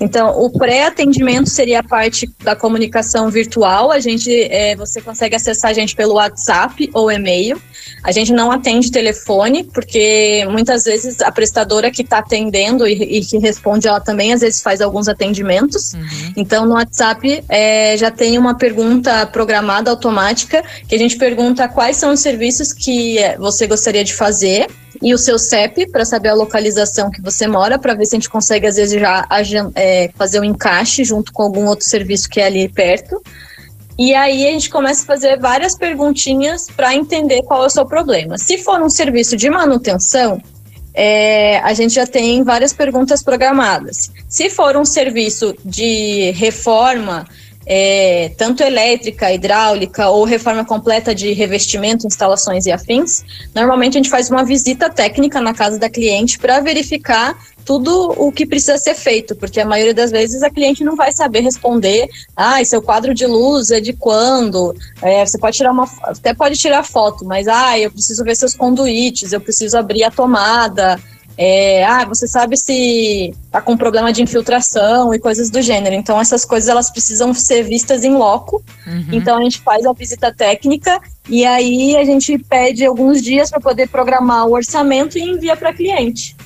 Então, 0.00 0.40
o 0.40 0.50
pré-atendimento 0.50 1.48
seria 1.48 1.80
a 1.80 1.82
parte 1.82 2.30
da 2.42 2.54
comunicação 2.54 3.30
virtual. 3.30 3.90
A 3.90 3.98
gente, 3.98 4.30
é, 4.44 4.76
você 4.76 5.00
consegue 5.00 5.34
acessar 5.34 5.70
a 5.70 5.74
gente 5.74 5.94
pelo 5.96 6.14
WhatsApp 6.14 6.88
ou 6.92 7.10
e-mail. 7.10 7.60
A 8.04 8.12
gente 8.12 8.32
não 8.32 8.50
atende 8.50 8.92
telefone, 8.92 9.64
porque 9.64 10.46
muitas 10.50 10.84
vezes 10.84 11.20
a 11.20 11.32
prestadora 11.32 11.90
que 11.90 12.02
está 12.02 12.18
atendendo 12.18 12.86
e, 12.86 13.18
e, 13.18 13.24
que 13.24 13.38
responde, 13.38 13.88
ela 13.88 14.00
também 14.00 14.32
às 14.32 14.40
vezes 14.40 14.62
faz 14.62 14.80
alguns 14.80 15.08
atendimentos. 15.08 15.94
Uhum. 15.94 16.32
Então, 16.36 16.64
no 16.64 16.74
WhatsApp 16.74 17.42
é, 17.48 17.96
já 17.96 18.10
tem 18.10 18.38
uma 18.38 18.56
pergunta 18.56 19.26
programada 19.26 19.90
automática, 19.90 20.62
que 20.88 20.94
a 20.94 20.98
gente 20.98 21.16
pergunta 21.16 21.68
quais 21.68 21.96
são 21.96 22.12
os 22.12 22.20
serviços 22.20 22.72
que 22.72 23.16
você 23.38 23.66
gostaria 23.66 24.04
de 24.04 24.14
fazer 24.14 24.68
e 25.02 25.14
o 25.14 25.18
seu 25.18 25.38
CEP 25.38 25.90
para 25.90 26.04
saber 26.04 26.28
a 26.30 26.34
localização 26.34 27.10
que 27.10 27.22
você 27.22 27.46
mora, 27.46 27.78
para 27.78 27.94
ver 27.94 28.06
se 28.06 28.16
a 28.16 28.18
gente 28.18 28.30
consegue, 28.30 28.66
às 28.66 28.76
vezes, 28.76 29.00
já 29.00 29.26
é, 29.74 30.10
fazer 30.16 30.40
um 30.40 30.44
encaixe 30.44 31.04
junto 31.04 31.32
com 31.32 31.42
algum 31.42 31.66
outro 31.66 31.88
serviço 31.88 32.28
que 32.28 32.40
é 32.40 32.46
ali 32.46 32.68
perto. 32.68 33.22
E 33.98 34.14
aí 34.14 34.46
a 34.46 34.52
gente 34.52 34.70
começa 34.70 35.02
a 35.02 35.06
fazer 35.06 35.38
várias 35.38 35.76
perguntinhas 35.76 36.68
para 36.68 36.94
entender 36.94 37.42
qual 37.42 37.64
é 37.64 37.66
o 37.66 37.70
seu 37.70 37.84
problema. 37.84 38.38
Se 38.38 38.58
for 38.58 38.80
um 38.80 38.88
serviço 38.88 39.36
de 39.36 39.50
manutenção, 39.50 40.40
é, 40.94 41.58
a 41.58 41.72
gente 41.74 41.94
já 41.94 42.06
tem 42.06 42.42
várias 42.42 42.72
perguntas 42.72 43.22
programadas. 43.22 44.10
Se 44.28 44.50
for 44.50 44.76
um 44.76 44.84
serviço 44.84 45.54
de 45.64 46.32
reforma, 46.32 47.26
é, 47.70 48.32
tanto 48.38 48.62
elétrica, 48.62 49.30
hidráulica 49.30 50.08
ou 50.08 50.24
reforma 50.24 50.64
completa 50.64 51.14
de 51.14 51.34
revestimento, 51.34 52.06
instalações 52.06 52.64
e 52.64 52.72
afins, 52.72 53.22
normalmente 53.54 53.98
a 53.98 53.98
gente 53.98 54.08
faz 54.08 54.30
uma 54.30 54.42
visita 54.42 54.88
técnica 54.88 55.38
na 55.38 55.52
casa 55.52 55.78
da 55.78 55.90
cliente 55.90 56.38
para 56.38 56.60
verificar 56.60 57.36
tudo 57.66 58.14
o 58.16 58.32
que 58.32 58.46
precisa 58.46 58.78
ser 58.78 58.94
feito, 58.94 59.36
porque 59.36 59.60
a 59.60 59.66
maioria 59.66 59.92
das 59.92 60.10
vezes 60.10 60.42
a 60.42 60.48
cliente 60.48 60.82
não 60.82 60.96
vai 60.96 61.12
saber 61.12 61.40
responder, 61.40 62.08
ah, 62.34 62.64
seu 62.64 62.80
quadro 62.80 63.12
de 63.12 63.26
luz 63.26 63.70
é 63.70 63.78
de 63.78 63.92
quando? 63.92 64.74
É, 65.02 65.26
você 65.26 65.36
pode 65.36 65.58
tirar 65.58 65.72
uma, 65.72 65.86
até 66.04 66.32
pode 66.32 66.56
tirar 66.56 66.82
foto, 66.82 67.26
mas 67.26 67.46
ah, 67.46 67.78
eu 67.78 67.90
preciso 67.90 68.24
ver 68.24 68.34
seus 68.34 68.54
conduítes, 68.54 69.34
eu 69.34 69.40
preciso 69.42 69.76
abrir 69.76 70.04
a 70.04 70.10
tomada, 70.10 70.98
é, 71.40 71.84
ah, 71.84 72.04
você 72.04 72.26
sabe 72.26 72.56
se 72.56 73.32
tá 73.48 73.60
com 73.60 73.76
problema 73.76 74.12
de 74.12 74.20
infiltração 74.20 75.14
e 75.14 75.20
coisas 75.20 75.50
do 75.50 75.62
gênero. 75.62 75.94
Então, 75.94 76.20
essas 76.20 76.44
coisas 76.44 76.68
elas 76.68 76.90
precisam 76.90 77.32
ser 77.32 77.62
vistas 77.62 78.02
em 78.02 78.16
loco. 78.16 78.60
Uhum. 78.84 79.06
Então, 79.12 79.38
a 79.38 79.42
gente 79.44 79.60
faz 79.60 79.86
a 79.86 79.92
visita 79.92 80.34
técnica 80.34 81.00
e 81.28 81.46
aí 81.46 81.96
a 81.96 82.04
gente 82.04 82.36
pede 82.38 82.84
alguns 82.84 83.22
dias 83.22 83.50
para 83.50 83.60
poder 83.60 83.88
programar 83.88 84.48
o 84.48 84.52
orçamento 84.52 85.16
e 85.16 85.22
envia 85.22 85.56
para 85.56 85.72
cliente. 85.72 86.36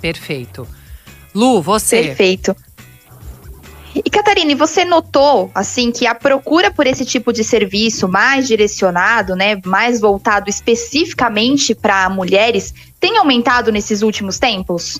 Perfeito. 0.00 0.66
Lu, 1.32 1.62
você. 1.62 2.02
Perfeito. 2.02 2.56
E 3.94 4.10
Catarine, 4.10 4.54
você 4.54 4.84
notou 4.84 5.50
assim 5.54 5.92
que 5.92 6.06
a 6.06 6.14
procura 6.14 6.70
por 6.70 6.86
esse 6.86 7.04
tipo 7.04 7.32
de 7.32 7.44
serviço 7.44 8.08
mais 8.08 8.46
direcionado, 8.46 9.36
né, 9.36 9.60
mais 9.64 10.00
voltado 10.00 10.50
especificamente 10.50 11.74
para 11.74 12.08
mulheres, 12.10 12.74
tem 12.98 13.16
aumentado 13.18 13.70
nesses 13.70 14.02
últimos 14.02 14.38
tempos? 14.38 14.98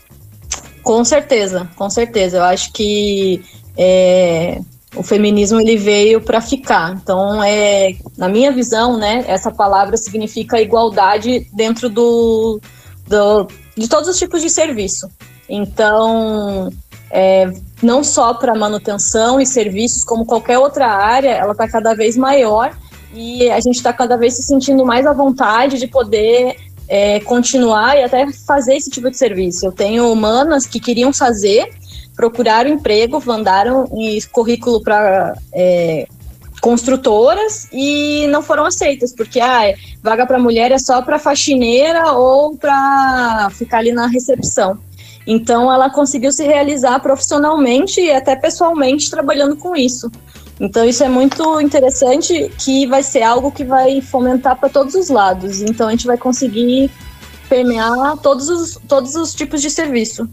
Com 0.82 1.04
certeza, 1.04 1.68
com 1.74 1.90
certeza. 1.90 2.36
Eu 2.36 2.44
acho 2.44 2.72
que 2.72 3.42
é, 3.76 4.60
o 4.94 5.02
feminismo 5.02 5.60
ele 5.60 5.76
veio 5.76 6.20
para 6.20 6.40
ficar. 6.40 6.92
Então, 6.92 7.42
é, 7.42 7.96
na 8.16 8.28
minha 8.28 8.52
visão, 8.52 8.96
né, 8.96 9.24
essa 9.26 9.50
palavra 9.50 9.96
significa 9.96 10.60
igualdade 10.60 11.48
dentro 11.52 11.88
do, 11.88 12.60
do 13.08 13.48
de 13.76 13.88
todos 13.88 14.08
os 14.08 14.18
tipos 14.18 14.40
de 14.40 14.50
serviço. 14.50 15.08
Então, 15.48 16.70
é, 17.10 17.50
não 17.84 18.02
só 18.02 18.34
para 18.34 18.54
manutenção 18.54 19.40
e 19.40 19.46
serviços, 19.46 20.02
como 20.02 20.24
qualquer 20.24 20.58
outra 20.58 20.88
área, 20.88 21.30
ela 21.30 21.52
está 21.52 21.68
cada 21.68 21.94
vez 21.94 22.16
maior 22.16 22.76
e 23.12 23.48
a 23.50 23.60
gente 23.60 23.76
está 23.76 23.92
cada 23.92 24.16
vez 24.16 24.34
se 24.34 24.42
sentindo 24.42 24.84
mais 24.84 25.06
à 25.06 25.12
vontade 25.12 25.78
de 25.78 25.86
poder 25.86 26.56
é, 26.88 27.20
continuar 27.20 27.96
e 27.98 28.02
até 28.02 28.30
fazer 28.32 28.74
esse 28.74 28.90
tipo 28.90 29.10
de 29.10 29.16
serviço. 29.16 29.66
Eu 29.66 29.72
tenho 29.72 30.10
humanas 30.10 30.66
que 30.66 30.80
queriam 30.80 31.12
fazer, 31.12 31.70
procuraram 32.16 32.70
emprego, 32.70 33.22
mandaram 33.24 33.88
currículo 34.32 34.82
para 34.82 35.34
é, 35.52 36.06
construtoras 36.60 37.68
e 37.72 38.26
não 38.28 38.42
foram 38.42 38.64
aceitas, 38.64 39.14
porque 39.14 39.38
ah, 39.38 39.74
vaga 40.02 40.26
para 40.26 40.38
mulher 40.38 40.72
é 40.72 40.78
só 40.78 41.02
para 41.02 41.18
faxineira 41.18 42.12
ou 42.12 42.56
para 42.56 43.48
ficar 43.50 43.78
ali 43.78 43.92
na 43.92 44.06
recepção. 44.06 44.78
Então, 45.26 45.72
ela 45.72 45.88
conseguiu 45.88 46.32
se 46.32 46.44
realizar 46.44 47.00
profissionalmente 47.00 48.00
e 48.00 48.12
até 48.12 48.36
pessoalmente 48.36 49.10
trabalhando 49.10 49.56
com 49.56 49.74
isso. 49.74 50.10
Então, 50.60 50.84
isso 50.84 51.02
é 51.02 51.08
muito 51.08 51.60
interessante, 51.60 52.50
que 52.58 52.86
vai 52.86 53.02
ser 53.02 53.22
algo 53.22 53.50
que 53.50 53.64
vai 53.64 54.00
fomentar 54.00 54.56
para 54.56 54.68
todos 54.68 54.94
os 54.94 55.08
lados. 55.08 55.62
Então, 55.62 55.88
a 55.88 55.90
gente 55.90 56.06
vai 56.06 56.16
conseguir 56.16 56.90
permear 57.48 58.16
todos 58.18 58.48
os, 58.48 58.78
todos 58.86 59.14
os 59.14 59.34
tipos 59.34 59.60
de 59.60 59.70
serviço. 59.70 60.28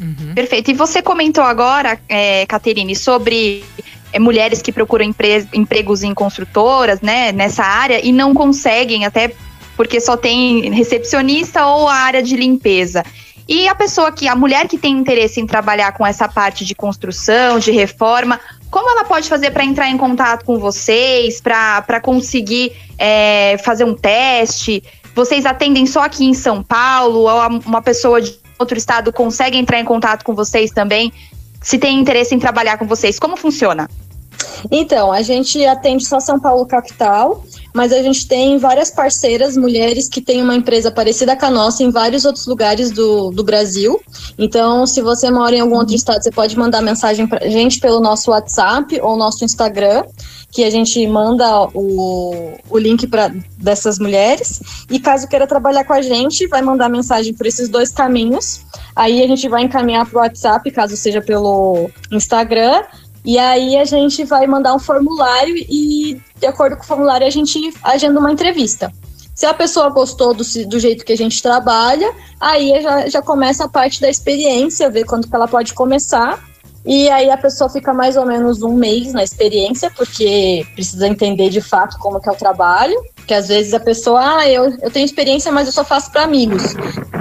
Uhum. 0.00 0.34
Perfeito. 0.34 0.70
E 0.70 0.74
você 0.74 1.00
comentou 1.00 1.44
agora, 1.44 1.98
é, 2.08 2.44
Caterine, 2.46 2.96
sobre 2.96 3.64
é, 4.12 4.18
mulheres 4.18 4.60
que 4.60 4.72
procuram 4.72 5.04
empre 5.04 5.46
empregos 5.52 6.02
em 6.02 6.12
construtoras, 6.12 7.00
né, 7.00 7.30
nessa 7.30 7.62
área, 7.62 8.04
e 8.04 8.10
não 8.10 8.34
conseguem, 8.34 9.04
até 9.04 9.32
porque 9.76 10.00
só 10.00 10.16
tem 10.16 10.70
recepcionista 10.70 11.66
ou 11.66 11.88
a 11.88 11.94
área 11.94 12.22
de 12.22 12.36
limpeza. 12.36 13.04
E 13.52 13.68
a 13.68 13.74
pessoa 13.74 14.10
que, 14.10 14.26
a 14.26 14.34
mulher 14.34 14.66
que 14.66 14.78
tem 14.78 14.96
interesse 14.96 15.38
em 15.38 15.46
trabalhar 15.46 15.92
com 15.92 16.06
essa 16.06 16.26
parte 16.26 16.64
de 16.64 16.74
construção, 16.74 17.58
de 17.58 17.70
reforma, 17.70 18.40
como 18.70 18.88
ela 18.88 19.04
pode 19.04 19.28
fazer 19.28 19.50
para 19.50 19.62
entrar 19.62 19.90
em 19.90 19.98
contato 19.98 20.42
com 20.46 20.58
vocês, 20.58 21.38
para 21.38 22.00
conseguir 22.00 22.72
é, 22.96 23.58
fazer 23.58 23.84
um 23.84 23.94
teste? 23.94 24.82
Vocês 25.14 25.44
atendem 25.44 25.84
só 25.84 26.02
aqui 26.02 26.24
em 26.24 26.32
São 26.32 26.62
Paulo? 26.62 27.28
Ou 27.28 27.60
uma 27.66 27.82
pessoa 27.82 28.22
de 28.22 28.40
outro 28.58 28.78
estado 28.78 29.12
consegue 29.12 29.58
entrar 29.58 29.78
em 29.78 29.84
contato 29.84 30.24
com 30.24 30.34
vocês 30.34 30.70
também? 30.70 31.12
Se 31.60 31.78
tem 31.78 32.00
interesse 32.00 32.34
em 32.34 32.38
trabalhar 32.38 32.78
com 32.78 32.86
vocês, 32.86 33.18
como 33.18 33.36
funciona? 33.36 33.86
Então, 34.70 35.12
a 35.12 35.20
gente 35.20 35.62
atende 35.66 36.06
só 36.06 36.20
São 36.20 36.40
Paulo 36.40 36.64
capital 36.64 37.44
mas 37.74 37.92
a 37.92 38.02
gente 38.02 38.26
tem 38.26 38.58
várias 38.58 38.90
parceiras, 38.90 39.56
mulheres 39.56 40.08
que 40.08 40.20
têm 40.20 40.42
uma 40.42 40.54
empresa 40.54 40.90
parecida 40.90 41.36
com 41.36 41.46
a 41.46 41.50
nossa 41.50 41.82
em 41.82 41.90
vários 41.90 42.24
outros 42.24 42.46
lugares 42.46 42.90
do, 42.90 43.30
do 43.30 43.42
Brasil. 43.42 44.00
Então, 44.38 44.86
se 44.86 45.00
você 45.00 45.30
mora 45.30 45.56
em 45.56 45.60
algum 45.60 45.76
outro 45.76 45.94
estado, 45.94 46.22
você 46.22 46.30
pode 46.30 46.56
mandar 46.56 46.82
mensagem 46.82 47.26
para 47.26 47.44
a 47.44 47.48
gente 47.48 47.80
pelo 47.80 48.00
nosso 48.00 48.30
WhatsApp 48.30 49.00
ou 49.00 49.16
nosso 49.16 49.44
Instagram, 49.44 50.04
que 50.50 50.64
a 50.64 50.70
gente 50.70 51.06
manda 51.06 51.68
o, 51.72 52.52
o 52.68 52.78
link 52.78 53.06
para 53.06 53.32
dessas 53.56 53.98
mulheres. 53.98 54.60
E 54.90 55.00
caso 55.00 55.26
queira 55.26 55.46
trabalhar 55.46 55.84
com 55.84 55.94
a 55.94 56.02
gente, 56.02 56.46
vai 56.46 56.60
mandar 56.60 56.90
mensagem 56.90 57.32
por 57.32 57.46
esses 57.46 57.68
dois 57.70 57.90
caminhos. 57.90 58.60
Aí 58.94 59.22
a 59.22 59.26
gente 59.26 59.48
vai 59.48 59.62
encaminhar 59.62 60.04
para 60.04 60.18
o 60.18 60.22
WhatsApp, 60.22 60.70
caso 60.70 60.94
seja 60.96 61.22
pelo 61.22 61.88
Instagram 62.10 62.82
e 63.24 63.38
aí 63.38 63.76
a 63.76 63.84
gente 63.84 64.24
vai 64.24 64.46
mandar 64.46 64.74
um 64.74 64.78
formulário 64.78 65.54
e, 65.56 66.20
de 66.38 66.46
acordo 66.46 66.76
com 66.76 66.82
o 66.82 66.86
formulário, 66.86 67.26
a 67.26 67.30
gente 67.30 67.72
agenda 67.82 68.18
uma 68.18 68.32
entrevista. 68.32 68.92
Se 69.34 69.46
a 69.46 69.54
pessoa 69.54 69.88
gostou 69.88 70.34
do, 70.34 70.44
do 70.66 70.78
jeito 70.78 71.04
que 71.04 71.12
a 71.12 71.16
gente 71.16 71.42
trabalha, 71.42 72.12
aí 72.40 72.80
já, 72.82 73.08
já 73.08 73.22
começa 73.22 73.64
a 73.64 73.68
parte 73.68 74.00
da 74.00 74.10
experiência, 74.10 74.90
ver 74.90 75.04
quando 75.04 75.28
que 75.28 75.34
ela 75.34 75.48
pode 75.48 75.72
começar. 75.72 76.42
E 76.84 77.08
aí 77.10 77.30
a 77.30 77.36
pessoa 77.36 77.70
fica 77.70 77.94
mais 77.94 78.16
ou 78.16 78.26
menos 78.26 78.62
um 78.62 78.72
mês 78.74 79.12
na 79.12 79.22
experiência, 79.22 79.90
porque 79.90 80.66
precisa 80.74 81.06
entender 81.06 81.48
de 81.48 81.60
fato 81.60 81.96
como 81.98 82.20
que 82.20 82.28
é 82.28 82.32
o 82.32 82.36
trabalho. 82.36 83.00
Porque 83.14 83.34
às 83.34 83.46
vezes 83.46 83.72
a 83.72 83.78
pessoa, 83.78 84.38
ah, 84.38 84.48
eu, 84.48 84.76
eu 84.82 84.90
tenho 84.90 85.04
experiência, 85.04 85.52
mas 85.52 85.68
eu 85.68 85.72
só 85.72 85.84
faço 85.84 86.10
para 86.10 86.24
amigos. 86.24 86.74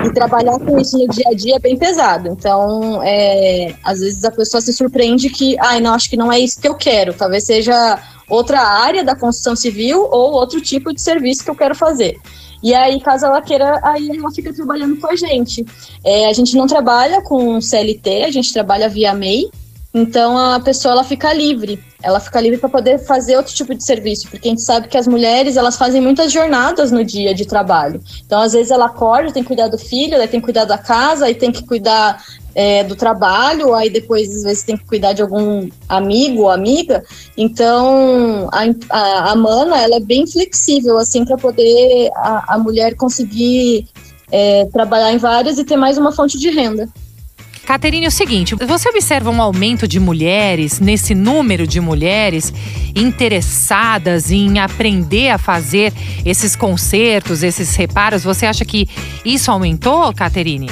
E 0.03 0.13
trabalhar 0.13 0.57
com 0.59 0.79
isso 0.79 0.97
no 0.97 1.07
dia 1.07 1.25
a 1.29 1.33
dia 1.35 1.55
é 1.57 1.59
bem 1.59 1.77
pesado. 1.77 2.29
Então, 2.29 3.01
é, 3.03 3.75
às 3.83 3.99
vezes 3.99 4.23
a 4.23 4.31
pessoa 4.31 4.61
se 4.61 4.73
surpreende 4.73 5.29
que, 5.29 5.55
ah, 5.59 5.79
não, 5.79 5.93
acho 5.93 6.09
que 6.09 6.17
não 6.17 6.31
é 6.31 6.39
isso 6.39 6.59
que 6.59 6.67
eu 6.67 6.73
quero. 6.73 7.13
Talvez 7.13 7.43
seja 7.43 7.99
outra 8.27 8.61
área 8.61 9.03
da 9.03 9.15
construção 9.15 9.55
civil 9.55 10.07
ou 10.09 10.31
outro 10.31 10.59
tipo 10.59 10.91
de 10.91 11.01
serviço 11.01 11.43
que 11.43 11.51
eu 11.51 11.55
quero 11.55 11.75
fazer. 11.75 12.17
E 12.63 12.73
aí, 12.73 12.99
caso 13.01 13.25
ela 13.25 13.41
queira, 13.41 13.79
aí 13.83 14.09
ela 14.09 14.31
fica 14.31 14.53
trabalhando 14.53 14.97
com 14.97 15.07
a 15.07 15.15
gente. 15.15 15.65
É, 16.03 16.27
a 16.27 16.33
gente 16.33 16.55
não 16.55 16.67
trabalha 16.67 17.21
com 17.21 17.59
CLT, 17.59 18.23
a 18.23 18.31
gente 18.31 18.53
trabalha 18.53 18.87
via 18.87 19.13
MEI, 19.13 19.49
então 19.93 20.37
a 20.37 20.59
pessoa 20.59 20.93
ela 20.93 21.03
fica 21.03 21.33
livre, 21.33 21.83
ela 22.01 22.19
fica 22.19 22.39
livre 22.39 22.57
para 22.57 22.69
poder 22.69 22.97
fazer 22.99 23.35
outro 23.35 23.53
tipo 23.53 23.75
de 23.75 23.83
serviço, 23.83 24.29
porque 24.29 24.47
a 24.47 24.51
gente 24.51 24.61
sabe 24.61 24.87
que 24.87 24.97
as 24.97 25.05
mulheres 25.05 25.57
elas 25.57 25.75
fazem 25.75 25.99
muitas 25.99 26.31
jornadas 26.31 26.91
no 26.91 27.03
dia 27.03 27.35
de 27.35 27.45
trabalho. 27.45 28.01
Então 28.25 28.39
às 28.41 28.53
vezes 28.53 28.71
ela 28.71 28.85
acorda, 28.85 29.33
tem 29.33 29.43
que 29.43 29.47
cuidar 29.47 29.67
do 29.67 29.77
filho, 29.77 30.17
tem 30.29 30.39
que 30.39 30.45
cuidar 30.45 30.63
da 30.63 30.77
casa, 30.77 31.25
aí 31.25 31.35
tem 31.35 31.51
que 31.51 31.65
cuidar 31.65 32.23
é, 32.53 32.83
do 32.83 32.95
trabalho, 32.95 33.73
aí 33.73 33.89
depois 33.89 34.29
às 34.35 34.43
vezes 34.43 34.63
tem 34.63 34.77
que 34.77 34.85
cuidar 34.85 35.13
de 35.13 35.21
algum 35.21 35.69
amigo 35.87 36.43
ou 36.43 36.49
amiga. 36.49 37.03
Então 37.37 38.49
a, 38.51 38.63
a, 38.89 39.31
a 39.31 39.35
Mana 39.35 39.81
ela 39.81 39.95
é 39.95 39.99
bem 39.99 40.27
flexível 40.27 40.97
assim 40.97 41.25
para 41.25 41.37
poder 41.37 42.09
a, 42.15 42.55
a, 42.55 42.57
mulher 42.57 42.95
conseguir 42.95 43.87
é, 44.31 44.65
trabalhar 44.65 45.11
em 45.11 45.17
várias 45.17 45.57
e 45.57 45.63
ter 45.63 45.77
mais 45.77 45.97
uma 45.97 46.11
fonte 46.11 46.37
de 46.37 46.49
renda. 46.49 46.89
Caterine, 47.65 48.05
é 48.05 48.09
o 48.09 48.11
seguinte: 48.11 48.55
você 48.55 48.89
observa 48.89 49.29
um 49.29 49.41
aumento 49.41 49.87
de 49.87 49.99
mulheres, 49.99 50.79
nesse 50.79 51.13
número 51.13 51.65
de 51.67 51.79
mulheres 51.79 52.51
interessadas 52.95 54.31
em 54.31 54.59
aprender 54.59 55.29
a 55.29 55.37
fazer 55.37 55.93
esses 56.25 56.55
consertos, 56.55 57.43
esses 57.43 57.75
reparos? 57.75 58.23
Você 58.23 58.45
acha 58.45 58.65
que 58.65 58.89
isso 59.23 59.51
aumentou, 59.51 60.11
Caterine? 60.13 60.69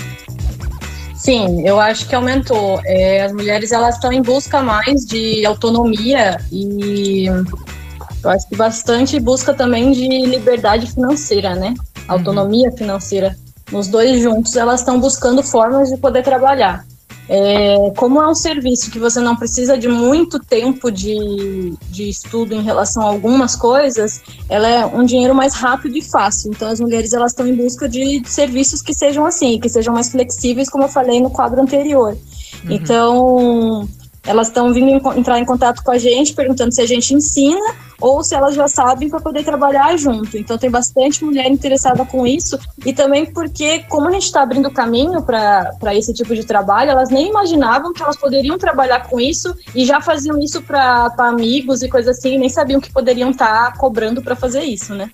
Sim, 1.19 1.67
eu 1.67 1.79
acho 1.79 2.07
que 2.07 2.15
aumentou. 2.15 2.79
É, 2.85 3.23
as 3.23 3.33
mulheres 3.33 3.73
elas 3.73 3.95
estão 3.95 4.11
em 4.11 4.21
busca 4.21 4.63
mais 4.63 5.05
de 5.05 5.45
autonomia 5.45 6.39
e 6.49 7.25
eu 7.25 8.29
acho 8.29 8.47
que 8.47 8.55
bastante 8.55 9.19
busca 9.19 9.53
também 9.53 9.91
de 9.91 10.07
liberdade 10.25 10.89
financeira, 10.89 11.55
né? 11.55 11.73
Uhum. 11.77 12.05
Autonomia 12.07 12.71
financeira. 12.71 13.35
Nos 13.69 13.87
dois 13.89 14.21
juntos, 14.21 14.55
elas 14.55 14.79
estão 14.79 14.97
buscando 14.97 15.43
formas 15.43 15.89
de 15.89 15.97
poder 15.97 16.23
trabalhar. 16.23 16.85
É, 17.31 17.91
como 17.95 18.19
é 18.19 18.27
um 18.27 18.33
serviço 18.33 18.89
que 18.89 18.97
você 18.97 19.19
não 19.19 19.35
precisa 19.35 19.77
de 19.77 19.87
muito 19.87 20.39
tempo 20.39 20.89
de, 20.91 21.75
de 21.87 22.09
estudo 22.09 22.55
em 22.55 22.63
relação 22.63 23.03
a 23.03 23.05
algumas 23.05 23.55
coisas, 23.55 24.19
ela 24.49 24.67
é 24.67 24.83
um 24.83 25.05
dinheiro 25.05 25.35
mais 25.35 25.53
rápido 25.53 25.95
e 25.95 26.01
fácil. 26.01 26.49
Então, 26.49 26.67
as 26.67 26.79
mulheres 26.79 27.13
elas 27.13 27.31
estão 27.31 27.45
em 27.45 27.55
busca 27.55 27.87
de, 27.87 28.19
de 28.19 28.29
serviços 28.29 28.81
que 28.81 28.95
sejam 28.95 29.27
assim, 29.27 29.59
que 29.59 29.69
sejam 29.69 29.93
mais 29.93 30.09
flexíveis, 30.09 30.69
como 30.69 30.85
eu 30.85 30.89
falei 30.89 31.21
no 31.21 31.29
quadro 31.29 31.61
anterior. 31.61 32.17
Uhum. 32.63 32.71
Então, 32.71 33.89
elas 34.29 34.47
estão 34.47 34.71
vindo 34.71 34.91
entrar 35.17 35.39
em 35.39 35.45
contato 35.45 35.83
com 35.83 35.89
a 35.89 35.97
gente, 35.97 36.35
perguntando 36.35 36.71
se 36.71 36.79
a 36.79 36.85
gente 36.85 37.15
ensina 37.15 37.59
ou 37.99 38.23
se 38.23 38.35
elas 38.35 38.53
já 38.53 38.67
sabem 38.67 39.09
para 39.09 39.19
poder 39.19 39.43
trabalhar 39.43 39.97
junto. 39.97 40.37
Então 40.37 40.55
tem 40.55 40.69
bastante 40.69 41.25
mulher 41.25 41.47
interessada 41.49 42.05
com 42.05 42.27
isso 42.27 42.59
e 42.85 42.93
também 42.93 43.25
porque 43.25 43.79
como 43.89 44.07
a 44.07 44.11
gente 44.11 44.25
está 44.25 44.43
abrindo 44.43 44.69
caminho 44.69 45.23
para 45.23 45.95
esse 45.95 46.13
tipo 46.13 46.35
de 46.35 46.45
trabalho, 46.45 46.91
elas 46.91 47.09
nem 47.09 47.29
imaginavam 47.29 47.91
que 47.91 48.03
elas 48.03 48.17
poderiam 48.17 48.55
trabalhar 48.59 49.09
com 49.09 49.19
isso 49.19 49.51
e 49.73 49.83
já 49.83 49.99
faziam 49.99 50.37
isso 50.37 50.61
para 50.61 51.11
amigos 51.17 51.81
e 51.81 51.89
coisas 51.89 52.15
assim, 52.15 52.37
nem 52.37 52.49
sabiam 52.49 52.79
que 52.79 52.93
poderiam 52.93 53.31
estar 53.31 53.71
tá 53.71 53.77
cobrando 53.79 54.21
para 54.21 54.35
fazer 54.35 54.61
isso, 54.61 54.93
né? 54.93 55.09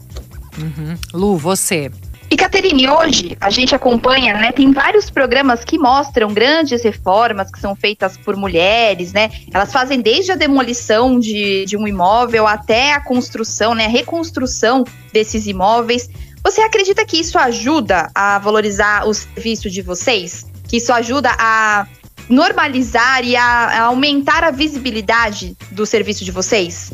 Uhum. 0.57 0.97
Lu, 1.13 1.37
você 1.37 1.89
e 2.35 2.37
Caterine, 2.37 2.89
hoje 2.89 3.37
a 3.39 3.49
gente 3.49 3.73
acompanha, 3.73 4.33
né? 4.33 4.51
Tem 4.51 4.69
vários 4.69 5.09
programas 5.09 5.63
que 5.63 5.79
mostram 5.79 6.33
grandes 6.33 6.83
reformas 6.83 7.49
que 7.49 7.57
são 7.57 7.77
feitas 7.77 8.17
por 8.17 8.35
mulheres, 8.35 9.13
né? 9.13 9.31
Elas 9.53 9.71
fazem 9.71 10.01
desde 10.01 10.33
a 10.33 10.35
demolição 10.35 11.17
de, 11.17 11.63
de 11.63 11.77
um 11.77 11.87
imóvel 11.87 12.45
até 12.45 12.91
a 12.91 12.99
construção, 12.99 13.73
né? 13.73 13.85
A 13.85 13.89
reconstrução 13.89 14.83
desses 15.13 15.47
imóveis. 15.47 16.09
Você 16.43 16.59
acredita 16.59 17.05
que 17.05 17.17
isso 17.17 17.39
ajuda 17.39 18.11
a 18.13 18.37
valorizar 18.37 19.07
o 19.07 19.13
serviço 19.13 19.69
de 19.69 19.81
vocês? 19.81 20.45
Que 20.67 20.75
isso 20.75 20.91
ajuda 20.91 21.29
a 21.39 21.87
normalizar 22.27 23.23
e 23.23 23.37
a, 23.37 23.45
a 23.45 23.81
aumentar 23.83 24.43
a 24.43 24.51
visibilidade 24.51 25.55
do 25.71 25.85
serviço 25.85 26.25
de 26.25 26.33
vocês? 26.33 26.91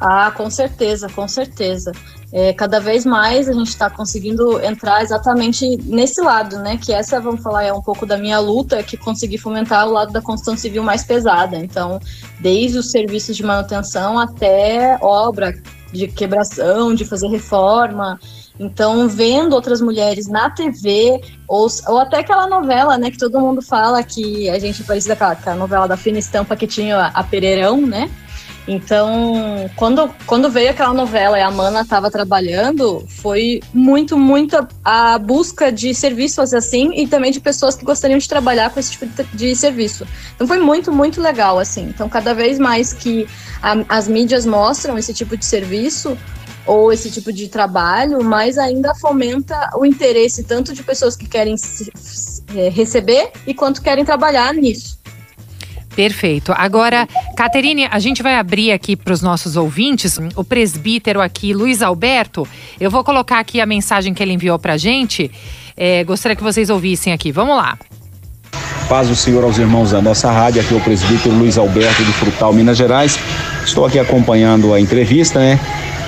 Ah, 0.00 0.30
com 0.34 0.48
certeza, 0.48 1.10
com 1.10 1.28
certeza 1.28 1.92
é, 2.32 2.52
cada 2.52 2.78
vez 2.78 3.04
mais 3.04 3.48
a 3.48 3.52
gente 3.52 3.68
está 3.68 3.90
conseguindo 3.90 4.60
entrar 4.64 5.02
exatamente 5.02 5.76
nesse 5.84 6.20
lado, 6.20 6.58
né? 6.58 6.76
Que 6.76 6.92
essa, 6.92 7.20
vamos 7.20 7.42
falar, 7.42 7.64
é 7.64 7.72
um 7.72 7.82
pouco 7.82 8.06
da 8.06 8.16
minha 8.16 8.38
luta, 8.38 8.82
que 8.82 8.96
conseguir 8.96 9.38
fomentar 9.38 9.88
o 9.88 9.92
lado 9.92 10.12
da 10.12 10.22
construção 10.22 10.56
civil 10.56 10.82
mais 10.82 11.02
pesada. 11.02 11.56
Então, 11.56 11.98
desde 12.38 12.78
os 12.78 12.90
serviços 12.90 13.36
de 13.36 13.42
manutenção 13.42 14.18
até 14.18 14.96
obra 15.00 15.60
de 15.92 16.06
quebração, 16.06 16.94
de 16.94 17.04
fazer 17.04 17.26
reforma. 17.26 18.18
Então, 18.60 19.08
vendo 19.08 19.54
outras 19.54 19.80
mulheres 19.80 20.28
na 20.28 20.50
TV, 20.50 21.20
ou, 21.48 21.66
ou 21.88 21.98
até 21.98 22.18
aquela 22.18 22.46
novela, 22.46 22.96
né, 22.98 23.10
que 23.10 23.18
todo 23.18 23.40
mundo 23.40 23.62
fala 23.62 24.02
que 24.02 24.48
a 24.50 24.58
gente 24.58 24.82
é 24.82 24.84
parecida 24.84 25.16
com 25.16 25.24
a, 25.24 25.34
com 25.34 25.50
a 25.50 25.54
novela 25.54 25.88
da 25.88 25.96
Fina 25.96 26.18
Estampa 26.18 26.54
que 26.54 26.66
tinha 26.66 27.06
a 27.06 27.24
Pereirão, 27.24 27.80
né? 27.80 28.10
Então, 28.68 29.70
quando, 29.74 30.10
quando 30.26 30.50
veio 30.50 30.70
aquela 30.70 30.92
novela 30.92 31.38
e 31.38 31.42
a 31.42 31.50
Mana 31.50 31.80
estava 31.80 32.10
trabalhando, 32.10 33.04
foi 33.08 33.60
muito, 33.72 34.16
muito 34.16 34.56
a 34.84 35.18
busca 35.18 35.72
de 35.72 35.94
serviços 35.94 36.52
assim 36.54 36.92
e 36.94 37.06
também 37.06 37.32
de 37.32 37.40
pessoas 37.40 37.74
que 37.74 37.84
gostariam 37.84 38.18
de 38.18 38.28
trabalhar 38.28 38.70
com 38.70 38.78
esse 38.78 38.92
tipo 38.92 39.06
de, 39.06 39.24
de 39.32 39.56
serviço. 39.56 40.06
Então, 40.34 40.46
foi 40.46 40.58
muito, 40.58 40.92
muito 40.92 41.20
legal, 41.20 41.58
assim. 41.58 41.88
Então, 41.88 42.08
cada 42.08 42.34
vez 42.34 42.58
mais 42.58 42.92
que 42.92 43.26
a, 43.62 43.76
as 43.88 44.06
mídias 44.06 44.46
mostram 44.46 44.98
esse 44.98 45.12
tipo 45.14 45.36
de 45.36 45.44
serviço, 45.44 46.16
ou 46.66 46.92
esse 46.92 47.10
tipo 47.10 47.32
de 47.32 47.48
trabalho, 47.48 48.22
mais 48.22 48.58
ainda 48.58 48.94
fomenta 48.94 49.70
o 49.74 49.84
interesse 49.84 50.44
tanto 50.44 50.72
de 50.72 50.82
pessoas 50.82 51.16
que 51.16 51.26
querem 51.26 51.56
é, 52.54 52.68
receber 52.68 53.32
e 53.46 53.54
quanto 53.54 53.82
querem 53.82 54.04
trabalhar 54.04 54.54
nisso. 54.54 54.99
Perfeito. 56.00 56.54
Agora, 56.56 57.06
Caterine, 57.36 57.86
a 57.90 57.98
gente 57.98 58.22
vai 58.22 58.36
abrir 58.36 58.72
aqui 58.72 58.96
para 58.96 59.12
os 59.12 59.20
nossos 59.20 59.54
ouvintes, 59.54 60.18
o 60.34 60.42
presbítero 60.42 61.20
aqui, 61.20 61.52
Luiz 61.52 61.82
Alberto. 61.82 62.48
Eu 62.80 62.90
vou 62.90 63.04
colocar 63.04 63.38
aqui 63.38 63.60
a 63.60 63.66
mensagem 63.66 64.14
que 64.14 64.22
ele 64.22 64.32
enviou 64.32 64.58
para 64.58 64.72
a 64.72 64.76
gente. 64.78 65.30
É, 65.76 66.02
gostaria 66.02 66.34
que 66.34 66.42
vocês 66.42 66.70
ouvissem 66.70 67.12
aqui. 67.12 67.30
Vamos 67.30 67.54
lá. 67.54 67.78
Paz 68.88 69.08
do 69.08 69.14
Senhor 69.14 69.44
aos 69.44 69.58
irmãos 69.58 69.90
da 69.90 70.00
nossa 70.00 70.32
rádio, 70.32 70.62
aqui 70.62 70.72
é 70.72 70.76
o 70.78 70.80
presbítero 70.80 71.34
Luiz 71.34 71.58
Alberto 71.58 72.02
de 72.02 72.12
Frutal, 72.14 72.54
Minas 72.54 72.78
Gerais. 72.78 73.18
Estou 73.62 73.84
aqui 73.84 73.98
acompanhando 73.98 74.72
a 74.72 74.80
entrevista, 74.80 75.38
né? 75.38 75.60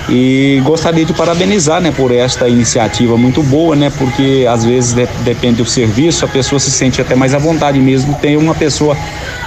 E 0.09 0.59
gostaria 0.65 1.05
de 1.05 1.13
parabenizar, 1.13 1.79
né, 1.79 1.93
por 1.95 2.11
esta 2.11 2.49
iniciativa 2.49 3.15
muito 3.15 3.41
boa, 3.43 3.73
né, 3.73 3.89
porque 3.97 4.45
às 4.49 4.65
vezes 4.65 4.91
de, 4.91 5.05
depende 5.23 5.57
do 5.63 5.65
serviço, 5.65 6.25
a 6.25 6.27
pessoa 6.27 6.59
se 6.59 6.71
sente 6.71 6.99
até 6.99 7.15
mais 7.15 7.33
à 7.33 7.37
vontade 7.37 7.79
mesmo. 7.79 8.13
Tem 8.15 8.35
uma 8.35 8.53
pessoa 8.53 8.97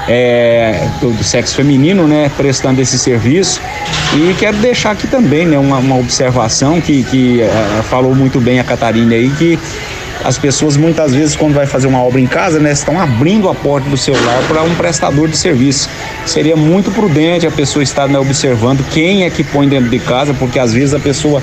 é, 0.09 0.89
do, 1.01 1.11
do, 1.11 1.25
sexo 1.25 1.57
feminino, 1.57 2.07
né, 2.07 2.31
prestando 2.37 2.81
esse 2.81 2.99
serviço. 2.99 3.61
E 4.15 4.35
quero 4.35 4.57
deixar 4.59 4.93
aqui 4.93 5.07
também, 5.07 5.47
né, 5.47 5.59
uma, 5.59 5.79
uma 5.79 5.99
observação 5.99 6.81
que, 6.81 7.03
que 7.05 7.41
uh, 7.43 7.83
falou 7.85 8.15
muito 8.15 8.41
bem 8.41 8.61
a 8.61 8.65
Catarina 8.65 9.15
aí, 9.15 9.31
que 9.31 9.59
as 10.25 10.39
pessoas 10.39 10.77
muitas 10.77 11.15
vezes 11.15 11.37
quando 11.37 11.55
vai 11.55 11.67
fazer 11.67 11.87
uma 11.87 12.03
obra 12.03 12.21
em 12.21 12.27
casa, 12.27 12.59
né, 12.59 12.73
estão 12.73 13.01
abrindo 13.01 13.49
a 13.49 13.55
porta 13.55 13.89
do 13.89 13.97
celular 13.97 14.43
para 14.49 14.63
um 14.63 14.75
prestador 14.75 15.29
de 15.29 15.37
serviço. 15.37 15.89
Seria 16.25 16.57
muito 16.57 16.91
prudente 16.91 17.47
a 17.47 17.51
pessoa 17.51 17.83
estar 17.83 18.09
né, 18.09 18.19
observando 18.19 18.85
quem 18.91 19.25
é 19.25 19.31
que 19.31 19.45
põe 19.45 19.69
dentro 19.69 19.89
de 19.89 19.99
casa, 19.99 20.35
porque 20.35 20.59
às 20.59 20.73
vezes 20.73 20.95
a 20.95 20.99
pessoa 20.99 21.41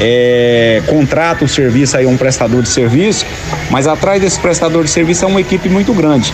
é, 0.00 0.82
contrata 0.86 1.44
o 1.44 1.48
serviço 1.48 1.96
aí 1.96 2.06
um 2.06 2.16
prestador 2.16 2.62
de 2.62 2.68
serviço, 2.68 3.24
mas 3.70 3.86
atrás 3.86 4.20
desse 4.20 4.40
prestador 4.40 4.84
de 4.84 4.90
serviço 4.90 5.24
é 5.24 5.28
uma 5.28 5.40
equipe 5.40 5.68
muito 5.68 5.92
grande. 5.92 6.32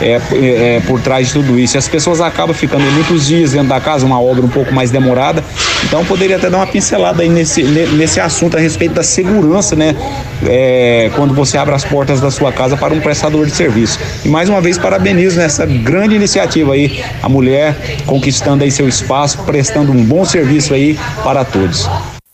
É, 0.00 0.12
é, 0.12 0.76
é, 0.76 0.80
por 0.86 1.00
trás 1.00 1.28
de 1.28 1.32
tudo 1.34 1.58
isso. 1.58 1.76
E 1.76 1.78
as 1.78 1.88
pessoas 1.88 2.20
acabam 2.20 2.54
ficando 2.54 2.84
muitos 2.92 3.26
dias 3.26 3.52
dentro 3.52 3.68
da 3.68 3.80
casa, 3.80 4.06
uma 4.06 4.20
obra 4.20 4.44
um 4.44 4.48
pouco 4.48 4.72
mais 4.72 4.90
demorada. 4.90 5.42
Então 5.84 6.04
poderia 6.04 6.36
até 6.36 6.48
dar 6.48 6.58
uma 6.58 6.66
pincelada 6.66 7.22
aí 7.22 7.28
nesse, 7.28 7.62
nesse 7.62 8.20
assunto 8.20 8.56
a 8.56 8.60
respeito 8.60 8.94
da 8.94 9.02
segurança, 9.02 9.74
né? 9.74 9.96
É, 10.46 11.10
quando 11.16 11.34
você 11.34 11.58
abre 11.58 11.74
as 11.74 11.84
portas 11.84 12.20
da 12.20 12.30
sua 12.30 12.52
casa 12.52 12.76
para 12.76 12.94
um 12.94 13.00
prestador 13.00 13.46
de 13.46 13.52
serviço. 13.52 13.98
E 14.24 14.28
mais 14.28 14.48
uma 14.48 14.60
vez 14.60 14.78
parabenizo 14.78 15.38
nessa 15.38 15.66
grande 15.66 16.14
iniciativa 16.14 16.72
aí, 16.72 17.02
a 17.22 17.28
mulher 17.28 17.76
conquistando 18.06 18.64
aí 18.64 18.70
seu 18.70 18.88
espaço, 18.88 19.38
prestando 19.38 19.92
um 19.92 20.04
bom 20.04 20.24
serviço 20.24 20.74
aí 20.74 20.98
para 21.22 21.44
todos. 21.44 21.88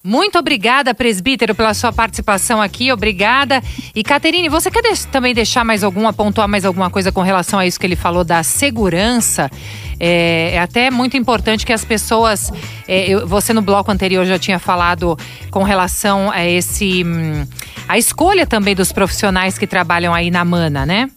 Muito 0.07 0.39
obrigada, 0.39 0.93
presbítero, 0.93 1.55
pela 1.55 1.73
sua 1.73 1.91
participação 1.91 2.61
aqui. 2.61 2.93
Obrigada. 2.93 3.63
E, 3.95 4.03
Caterine, 4.03 4.51
você 4.51 4.71
quer 4.71 4.83
de 4.83 5.07
também 5.07 5.33
deixar 5.33 5.65
mais 5.65 5.83
alguma, 5.83 6.13
pontuar 6.13 6.47
mais 6.47 6.67
alguma 6.67 6.91
coisa 6.91 7.11
com 7.11 7.23
relação 7.23 7.59
a 7.59 7.67
isso 7.67 7.81
que 7.81 7.87
ele 7.87 7.97
falou 7.97 8.23
da 8.23 8.43
segurança? 8.43 9.51
É, 9.99 10.51
é 10.57 10.59
até 10.59 10.91
muito 10.91 11.17
importante 11.17 11.65
que 11.65 11.73
as 11.73 11.87
pessoas. 11.87 12.53
É, 12.87 13.09
eu, 13.09 13.27
você 13.27 13.55
no 13.55 13.63
bloco 13.63 13.91
anterior 13.91 14.27
já 14.27 14.39
tinha 14.39 14.59
falado 14.59 15.19
com 15.51 15.63
relação 15.63 16.31
a 16.31 16.45
esse. 16.45 17.03
Hum, 17.03 17.47
a 17.89 17.97
escolha 17.97 18.47
também 18.47 18.75
dos 18.75 18.93
profissionais 18.93 19.57
que 19.57 19.67
trabalham 19.67 20.13
aí 20.13 20.31
na 20.31 20.45
Mana, 20.45 20.85
né? 20.85 21.09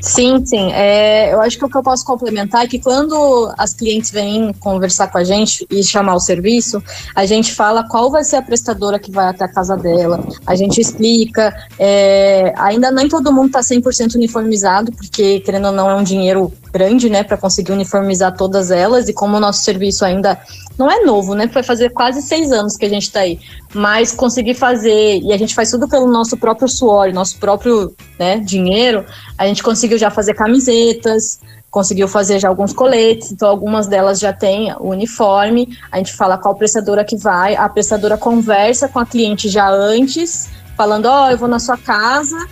Sim, 0.00 0.44
sim. 0.44 0.72
É, 0.72 1.32
eu 1.32 1.40
acho 1.40 1.58
que 1.58 1.64
o 1.64 1.68
que 1.68 1.76
eu 1.76 1.82
posso 1.82 2.04
complementar 2.04 2.64
é 2.64 2.66
que 2.66 2.78
quando 2.78 3.52
as 3.58 3.74
clientes 3.74 4.10
vêm 4.10 4.52
conversar 4.54 5.08
com 5.08 5.18
a 5.18 5.24
gente 5.24 5.66
e 5.70 5.82
chamar 5.82 6.14
o 6.14 6.20
serviço, 6.20 6.82
a 7.14 7.26
gente 7.26 7.52
fala 7.52 7.86
qual 7.86 8.10
vai 8.10 8.24
ser 8.24 8.36
a 8.36 8.42
prestadora 8.42 8.98
que 8.98 9.10
vai 9.10 9.28
até 9.28 9.44
a 9.44 9.48
casa 9.48 9.76
dela, 9.76 10.26
a 10.46 10.54
gente 10.54 10.80
explica. 10.80 11.54
É, 11.78 12.52
ainda 12.56 12.90
nem 12.90 13.08
todo 13.08 13.32
mundo 13.32 13.48
está 13.48 13.60
100% 13.60 14.14
uniformizado, 14.14 14.92
porque, 14.92 15.40
querendo 15.40 15.66
ou 15.66 15.72
não, 15.72 15.90
é 15.90 15.94
um 15.94 16.02
dinheiro 16.02 16.52
grande, 16.72 17.10
né, 17.10 17.22
para 17.22 17.36
conseguir 17.36 17.72
uniformizar 17.72 18.34
todas 18.36 18.70
elas. 18.70 19.08
E 19.08 19.12
como 19.12 19.36
o 19.36 19.40
nosso 19.40 19.62
serviço 19.62 20.04
ainda 20.04 20.38
não 20.80 20.90
é 20.90 21.04
novo, 21.04 21.34
né, 21.34 21.46
foi 21.46 21.62
fazer 21.62 21.90
quase 21.90 22.22
seis 22.22 22.50
anos 22.50 22.74
que 22.78 22.86
a 22.86 22.88
gente 22.88 23.02
está 23.02 23.20
aí, 23.20 23.38
mas 23.74 24.12
conseguir 24.12 24.54
fazer, 24.54 25.20
e 25.20 25.30
a 25.30 25.36
gente 25.36 25.54
faz 25.54 25.70
tudo 25.70 25.86
pelo 25.86 26.06
nosso 26.06 26.38
próprio 26.38 26.66
suor, 26.66 27.12
nosso 27.12 27.38
próprio 27.38 27.94
né, 28.18 28.38
dinheiro, 28.38 29.04
a 29.36 29.46
gente 29.46 29.62
conseguiu 29.62 29.98
já 29.98 30.10
fazer 30.10 30.32
camisetas, 30.32 31.38
conseguiu 31.70 32.08
fazer 32.08 32.38
já 32.40 32.48
alguns 32.48 32.72
coletes, 32.72 33.30
então 33.30 33.46
algumas 33.46 33.86
delas 33.86 34.18
já 34.18 34.32
têm 34.32 34.72
o 34.80 34.88
uniforme, 34.88 35.68
a 35.92 35.98
gente 35.98 36.14
fala 36.14 36.38
qual 36.38 36.54
prestadora 36.54 37.04
que 37.04 37.16
vai, 37.16 37.54
a 37.54 37.68
prestadora 37.68 38.16
conversa 38.16 38.88
com 38.88 38.98
a 38.98 39.04
cliente 39.04 39.50
já 39.50 39.68
antes, 39.68 40.48
falando, 40.78 41.06
ó, 41.06 41.26
oh, 41.26 41.30
eu 41.30 41.36
vou 41.36 41.48
na 41.48 41.58
sua 41.58 41.76
casa, 41.76 42.48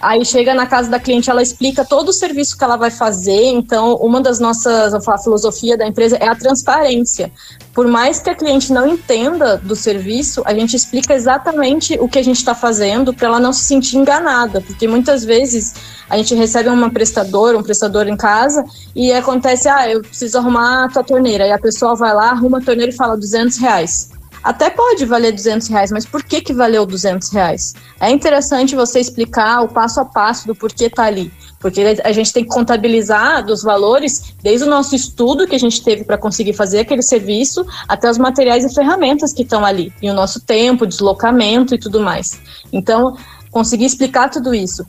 Aí 0.00 0.24
chega 0.24 0.54
na 0.54 0.66
casa 0.66 0.88
da 0.88 1.00
cliente, 1.00 1.28
ela 1.28 1.42
explica 1.42 1.84
todo 1.84 2.10
o 2.10 2.12
serviço 2.12 2.56
que 2.56 2.62
ela 2.62 2.76
vai 2.76 2.90
fazer. 2.90 3.46
Então, 3.46 3.96
uma 3.96 4.20
das 4.20 4.38
nossas, 4.38 4.94
a 4.94 5.18
filosofia 5.18 5.76
da 5.76 5.86
empresa 5.86 6.16
é 6.16 6.28
a 6.28 6.36
transparência. 6.36 7.32
Por 7.74 7.88
mais 7.88 8.20
que 8.20 8.30
a 8.30 8.34
cliente 8.34 8.72
não 8.72 8.86
entenda 8.86 9.56
do 9.56 9.74
serviço, 9.74 10.42
a 10.44 10.54
gente 10.54 10.76
explica 10.76 11.14
exatamente 11.14 11.98
o 12.00 12.08
que 12.08 12.18
a 12.18 12.22
gente 12.22 12.36
está 12.36 12.54
fazendo 12.54 13.12
para 13.12 13.26
ela 13.26 13.40
não 13.40 13.52
se 13.52 13.64
sentir 13.64 13.96
enganada, 13.96 14.60
porque 14.60 14.86
muitas 14.86 15.24
vezes 15.24 15.74
a 16.08 16.16
gente 16.16 16.34
recebe 16.34 16.68
uma 16.68 16.90
prestadora, 16.90 17.58
um 17.58 17.62
prestador 17.62 18.06
em 18.06 18.16
casa 18.16 18.64
e 18.94 19.12
acontece, 19.12 19.68
ah, 19.68 19.88
eu 19.88 20.00
preciso 20.00 20.38
arrumar 20.38 20.84
a 20.84 20.88
tua 20.88 21.02
torneira. 21.02 21.46
E 21.46 21.52
a 21.52 21.58
pessoa 21.58 21.96
vai 21.96 22.14
lá, 22.14 22.30
arruma 22.30 22.58
a 22.58 22.62
torneira 22.62 22.92
e 22.92 22.96
fala 22.96 23.16
200 23.16 23.58
reais. 23.58 24.17
Até 24.48 24.70
pode 24.70 25.04
valer 25.04 25.32
200 25.32 25.68
reais, 25.68 25.92
mas 25.92 26.06
por 26.06 26.22
que, 26.22 26.40
que 26.40 26.54
valeu 26.54 26.86
200 26.86 27.28
reais? 27.28 27.74
É 28.00 28.10
interessante 28.10 28.74
você 28.74 28.98
explicar 28.98 29.60
o 29.60 29.68
passo 29.68 30.00
a 30.00 30.06
passo 30.06 30.46
do 30.46 30.54
porquê 30.54 30.88
tá 30.88 31.02
ali. 31.04 31.30
Porque 31.60 31.82
a 32.02 32.12
gente 32.12 32.32
tem 32.32 32.44
que 32.44 32.48
contabilizar 32.48 33.44
dos 33.44 33.62
valores, 33.62 34.34
desde 34.42 34.66
o 34.66 34.70
nosso 34.70 34.96
estudo 34.96 35.46
que 35.46 35.54
a 35.54 35.58
gente 35.58 35.84
teve 35.84 36.02
para 36.02 36.16
conseguir 36.16 36.54
fazer 36.54 36.78
aquele 36.78 37.02
serviço, 37.02 37.62
até 37.86 38.10
os 38.10 38.16
materiais 38.16 38.64
e 38.64 38.74
ferramentas 38.74 39.34
que 39.34 39.42
estão 39.42 39.66
ali, 39.66 39.92
e 40.00 40.08
o 40.08 40.14
nosso 40.14 40.40
tempo, 40.40 40.86
deslocamento 40.86 41.74
e 41.74 41.78
tudo 41.78 42.00
mais. 42.00 42.40
Então, 42.72 43.18
conseguir 43.50 43.84
explicar 43.84 44.30
tudo 44.30 44.54
isso. 44.54 44.82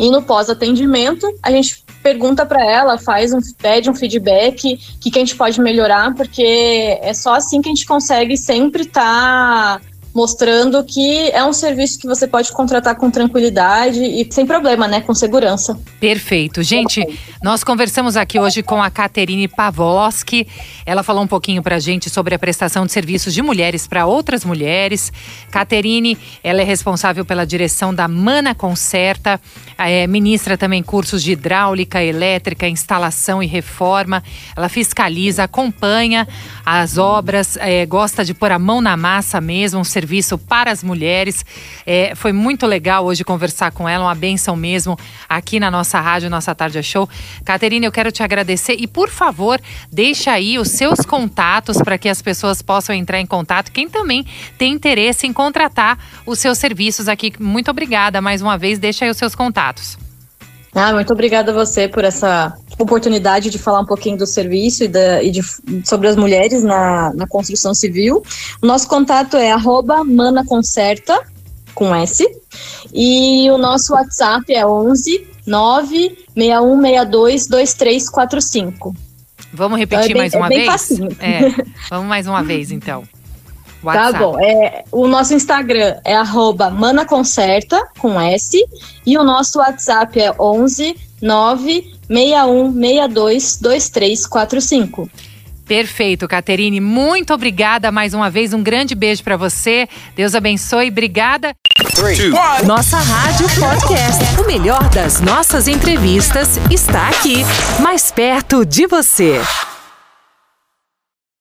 E 0.00 0.10
no 0.10 0.22
pós-atendimento, 0.22 1.26
a 1.42 1.50
gente 1.50 1.84
pergunta 2.02 2.46
para 2.46 2.64
ela, 2.64 2.96
faz 2.96 3.34
um, 3.34 3.38
pede 3.58 3.90
um 3.90 3.94
feedback, 3.94 4.72
o 4.72 4.98
que, 4.98 5.10
que 5.10 5.18
a 5.18 5.20
gente 5.20 5.36
pode 5.36 5.60
melhorar, 5.60 6.14
porque 6.14 6.98
é 7.02 7.12
só 7.12 7.34
assim 7.34 7.60
que 7.60 7.68
a 7.68 7.72
gente 7.74 7.84
consegue 7.84 8.34
sempre 8.34 8.84
estar 8.84 9.78
tá 9.78 9.80
mostrando 10.14 10.82
que 10.84 11.30
é 11.30 11.44
um 11.44 11.52
serviço 11.52 11.98
que 11.98 12.06
você 12.06 12.26
pode 12.26 12.52
contratar 12.52 12.96
com 12.96 13.10
tranquilidade 13.10 14.02
e 14.02 14.26
sem 14.30 14.46
problema, 14.46 14.88
né, 14.88 15.00
com 15.00 15.14
segurança. 15.14 15.78
Perfeito. 15.98 16.62
Gente, 16.62 17.06
nós 17.42 17.62
conversamos 17.62 18.16
aqui 18.16 18.38
hoje 18.38 18.62
com 18.62 18.82
a 18.82 18.90
Caterine 18.90 19.46
Pavoski. 19.48 20.46
Ela 20.84 21.02
falou 21.02 21.22
um 21.22 21.26
pouquinho 21.26 21.62
pra 21.62 21.78
gente 21.78 22.10
sobre 22.10 22.34
a 22.34 22.38
prestação 22.38 22.84
de 22.84 22.92
serviços 22.92 23.32
de 23.32 23.42
mulheres 23.42 23.86
para 23.86 24.06
outras 24.06 24.44
mulheres. 24.44 25.12
Caterine, 25.50 26.18
ela 26.42 26.60
é 26.60 26.64
responsável 26.64 27.24
pela 27.24 27.46
direção 27.46 27.94
da 27.94 28.08
Mana 28.08 28.54
Concerta, 28.54 29.40
é, 29.78 30.06
ministra 30.06 30.58
também 30.58 30.82
cursos 30.82 31.22
de 31.22 31.32
hidráulica, 31.32 32.02
elétrica, 32.02 32.68
instalação 32.68 33.42
e 33.42 33.46
reforma. 33.46 34.22
Ela 34.56 34.68
fiscaliza, 34.68 35.44
acompanha 35.44 36.26
as 36.64 36.98
obras, 36.98 37.56
é, 37.56 37.86
gosta 37.86 38.24
de 38.24 38.34
pôr 38.34 38.52
a 38.52 38.58
mão 38.58 38.80
na 38.80 38.96
massa 38.96 39.40
mesmo, 39.40 39.84
serviço 40.00 40.38
para 40.38 40.70
as 40.70 40.82
mulheres. 40.82 41.44
É, 41.86 42.14
foi 42.14 42.32
muito 42.32 42.66
legal 42.66 43.04
hoje 43.04 43.22
conversar 43.22 43.70
com 43.70 43.86
ela, 43.86 44.06
uma 44.06 44.14
benção 44.14 44.56
mesmo 44.56 44.98
aqui 45.28 45.60
na 45.60 45.70
nossa 45.70 46.00
rádio, 46.00 46.30
nossa 46.30 46.54
Tarde 46.54 46.78
é 46.78 46.82
Show. 46.82 47.08
Caterina, 47.44 47.84
eu 47.84 47.92
quero 47.92 48.10
te 48.10 48.22
agradecer 48.22 48.76
e, 48.78 48.86
por 48.86 49.10
favor, 49.10 49.60
deixa 49.92 50.32
aí 50.32 50.58
os 50.58 50.68
seus 50.68 51.00
contatos 51.00 51.76
para 51.82 51.98
que 51.98 52.08
as 52.08 52.22
pessoas 52.22 52.62
possam 52.62 52.94
entrar 52.94 53.20
em 53.20 53.26
contato. 53.26 53.70
Quem 53.70 53.88
também 53.88 54.24
tem 54.56 54.72
interesse 54.72 55.26
em 55.26 55.32
contratar 55.32 55.98
os 56.24 56.38
seus 56.38 56.56
serviços 56.56 57.06
aqui. 57.06 57.32
Muito 57.38 57.70
obrigada 57.70 58.20
mais 58.20 58.40
uma 58.40 58.56
vez, 58.56 58.78
deixa 58.78 59.04
aí 59.04 59.10
os 59.10 59.16
seus 59.18 59.34
contatos. 59.34 60.09
Ah, 60.74 60.92
muito 60.92 61.12
obrigada 61.12 61.50
a 61.50 61.54
você 61.54 61.88
por 61.88 62.04
essa 62.04 62.54
oportunidade 62.78 63.50
de 63.50 63.58
falar 63.58 63.80
um 63.80 63.86
pouquinho 63.86 64.16
do 64.16 64.26
serviço 64.26 64.84
e, 64.84 64.88
da, 64.88 65.22
e 65.22 65.30
de, 65.30 65.42
sobre 65.84 66.08
as 66.08 66.16
mulheres 66.16 66.62
na, 66.62 67.12
na 67.14 67.26
construção 67.26 67.74
civil. 67.74 68.22
Nosso 68.62 68.88
contato 68.88 69.36
é 69.36 69.50
arroba 69.50 70.04
manaconcerta, 70.04 71.20
com 71.74 71.94
S, 71.94 72.24
e 72.92 73.50
o 73.50 73.58
nosso 73.58 73.94
WhatsApp 73.94 74.52
é 74.52 74.64
11 74.64 75.26
96162 75.46 77.46
2345. 77.48 78.94
Vamos 79.52 79.78
repetir 79.78 80.16
então 80.16 80.44
é 80.44 80.48
bem, 80.48 80.66
mais 80.66 80.90
uma 80.90 81.08
é 81.18 81.40
vez? 81.40 81.58
É, 81.58 81.64
vamos 81.90 82.08
mais 82.08 82.26
uma 82.28 82.42
vez 82.42 82.70
então. 82.70 83.02
Tá 83.82 83.86
WhatsApp. 83.86 84.12
Tá 84.12 84.18
bom. 84.18 84.38
É, 84.40 84.84
o 84.92 85.08
nosso 85.08 85.34
Instagram 85.34 85.96
é 86.04 86.14
arroba 86.14 86.70
manaconcerta, 86.70 87.82
com 87.98 88.20
S. 88.20 88.56
E 89.06 89.18
o 89.18 89.24
nosso 89.24 89.58
WhatsApp 89.58 90.20
é 90.20 90.32
11 90.38 90.94
96162 91.20 93.58
2345. 93.60 95.10
Perfeito, 95.66 96.26
Caterine. 96.26 96.80
Muito 96.80 97.32
obrigada 97.32 97.92
mais 97.92 98.12
uma 98.12 98.28
vez. 98.28 98.52
Um 98.52 98.60
grande 98.60 98.96
beijo 98.96 99.22
para 99.22 99.36
você. 99.36 99.88
Deus 100.16 100.34
abençoe. 100.34 100.88
Obrigada. 100.88 101.54
Three, 101.94 102.30
Nossa 102.66 102.98
Rádio 102.98 103.46
Podcast. 103.48 104.40
O 104.40 104.46
melhor 104.48 104.88
das 104.88 105.20
nossas 105.20 105.68
entrevistas 105.68 106.58
está 106.70 107.08
aqui, 107.08 107.44
mais 107.80 108.10
perto 108.10 108.66
de 108.66 108.88
você. 108.88 109.40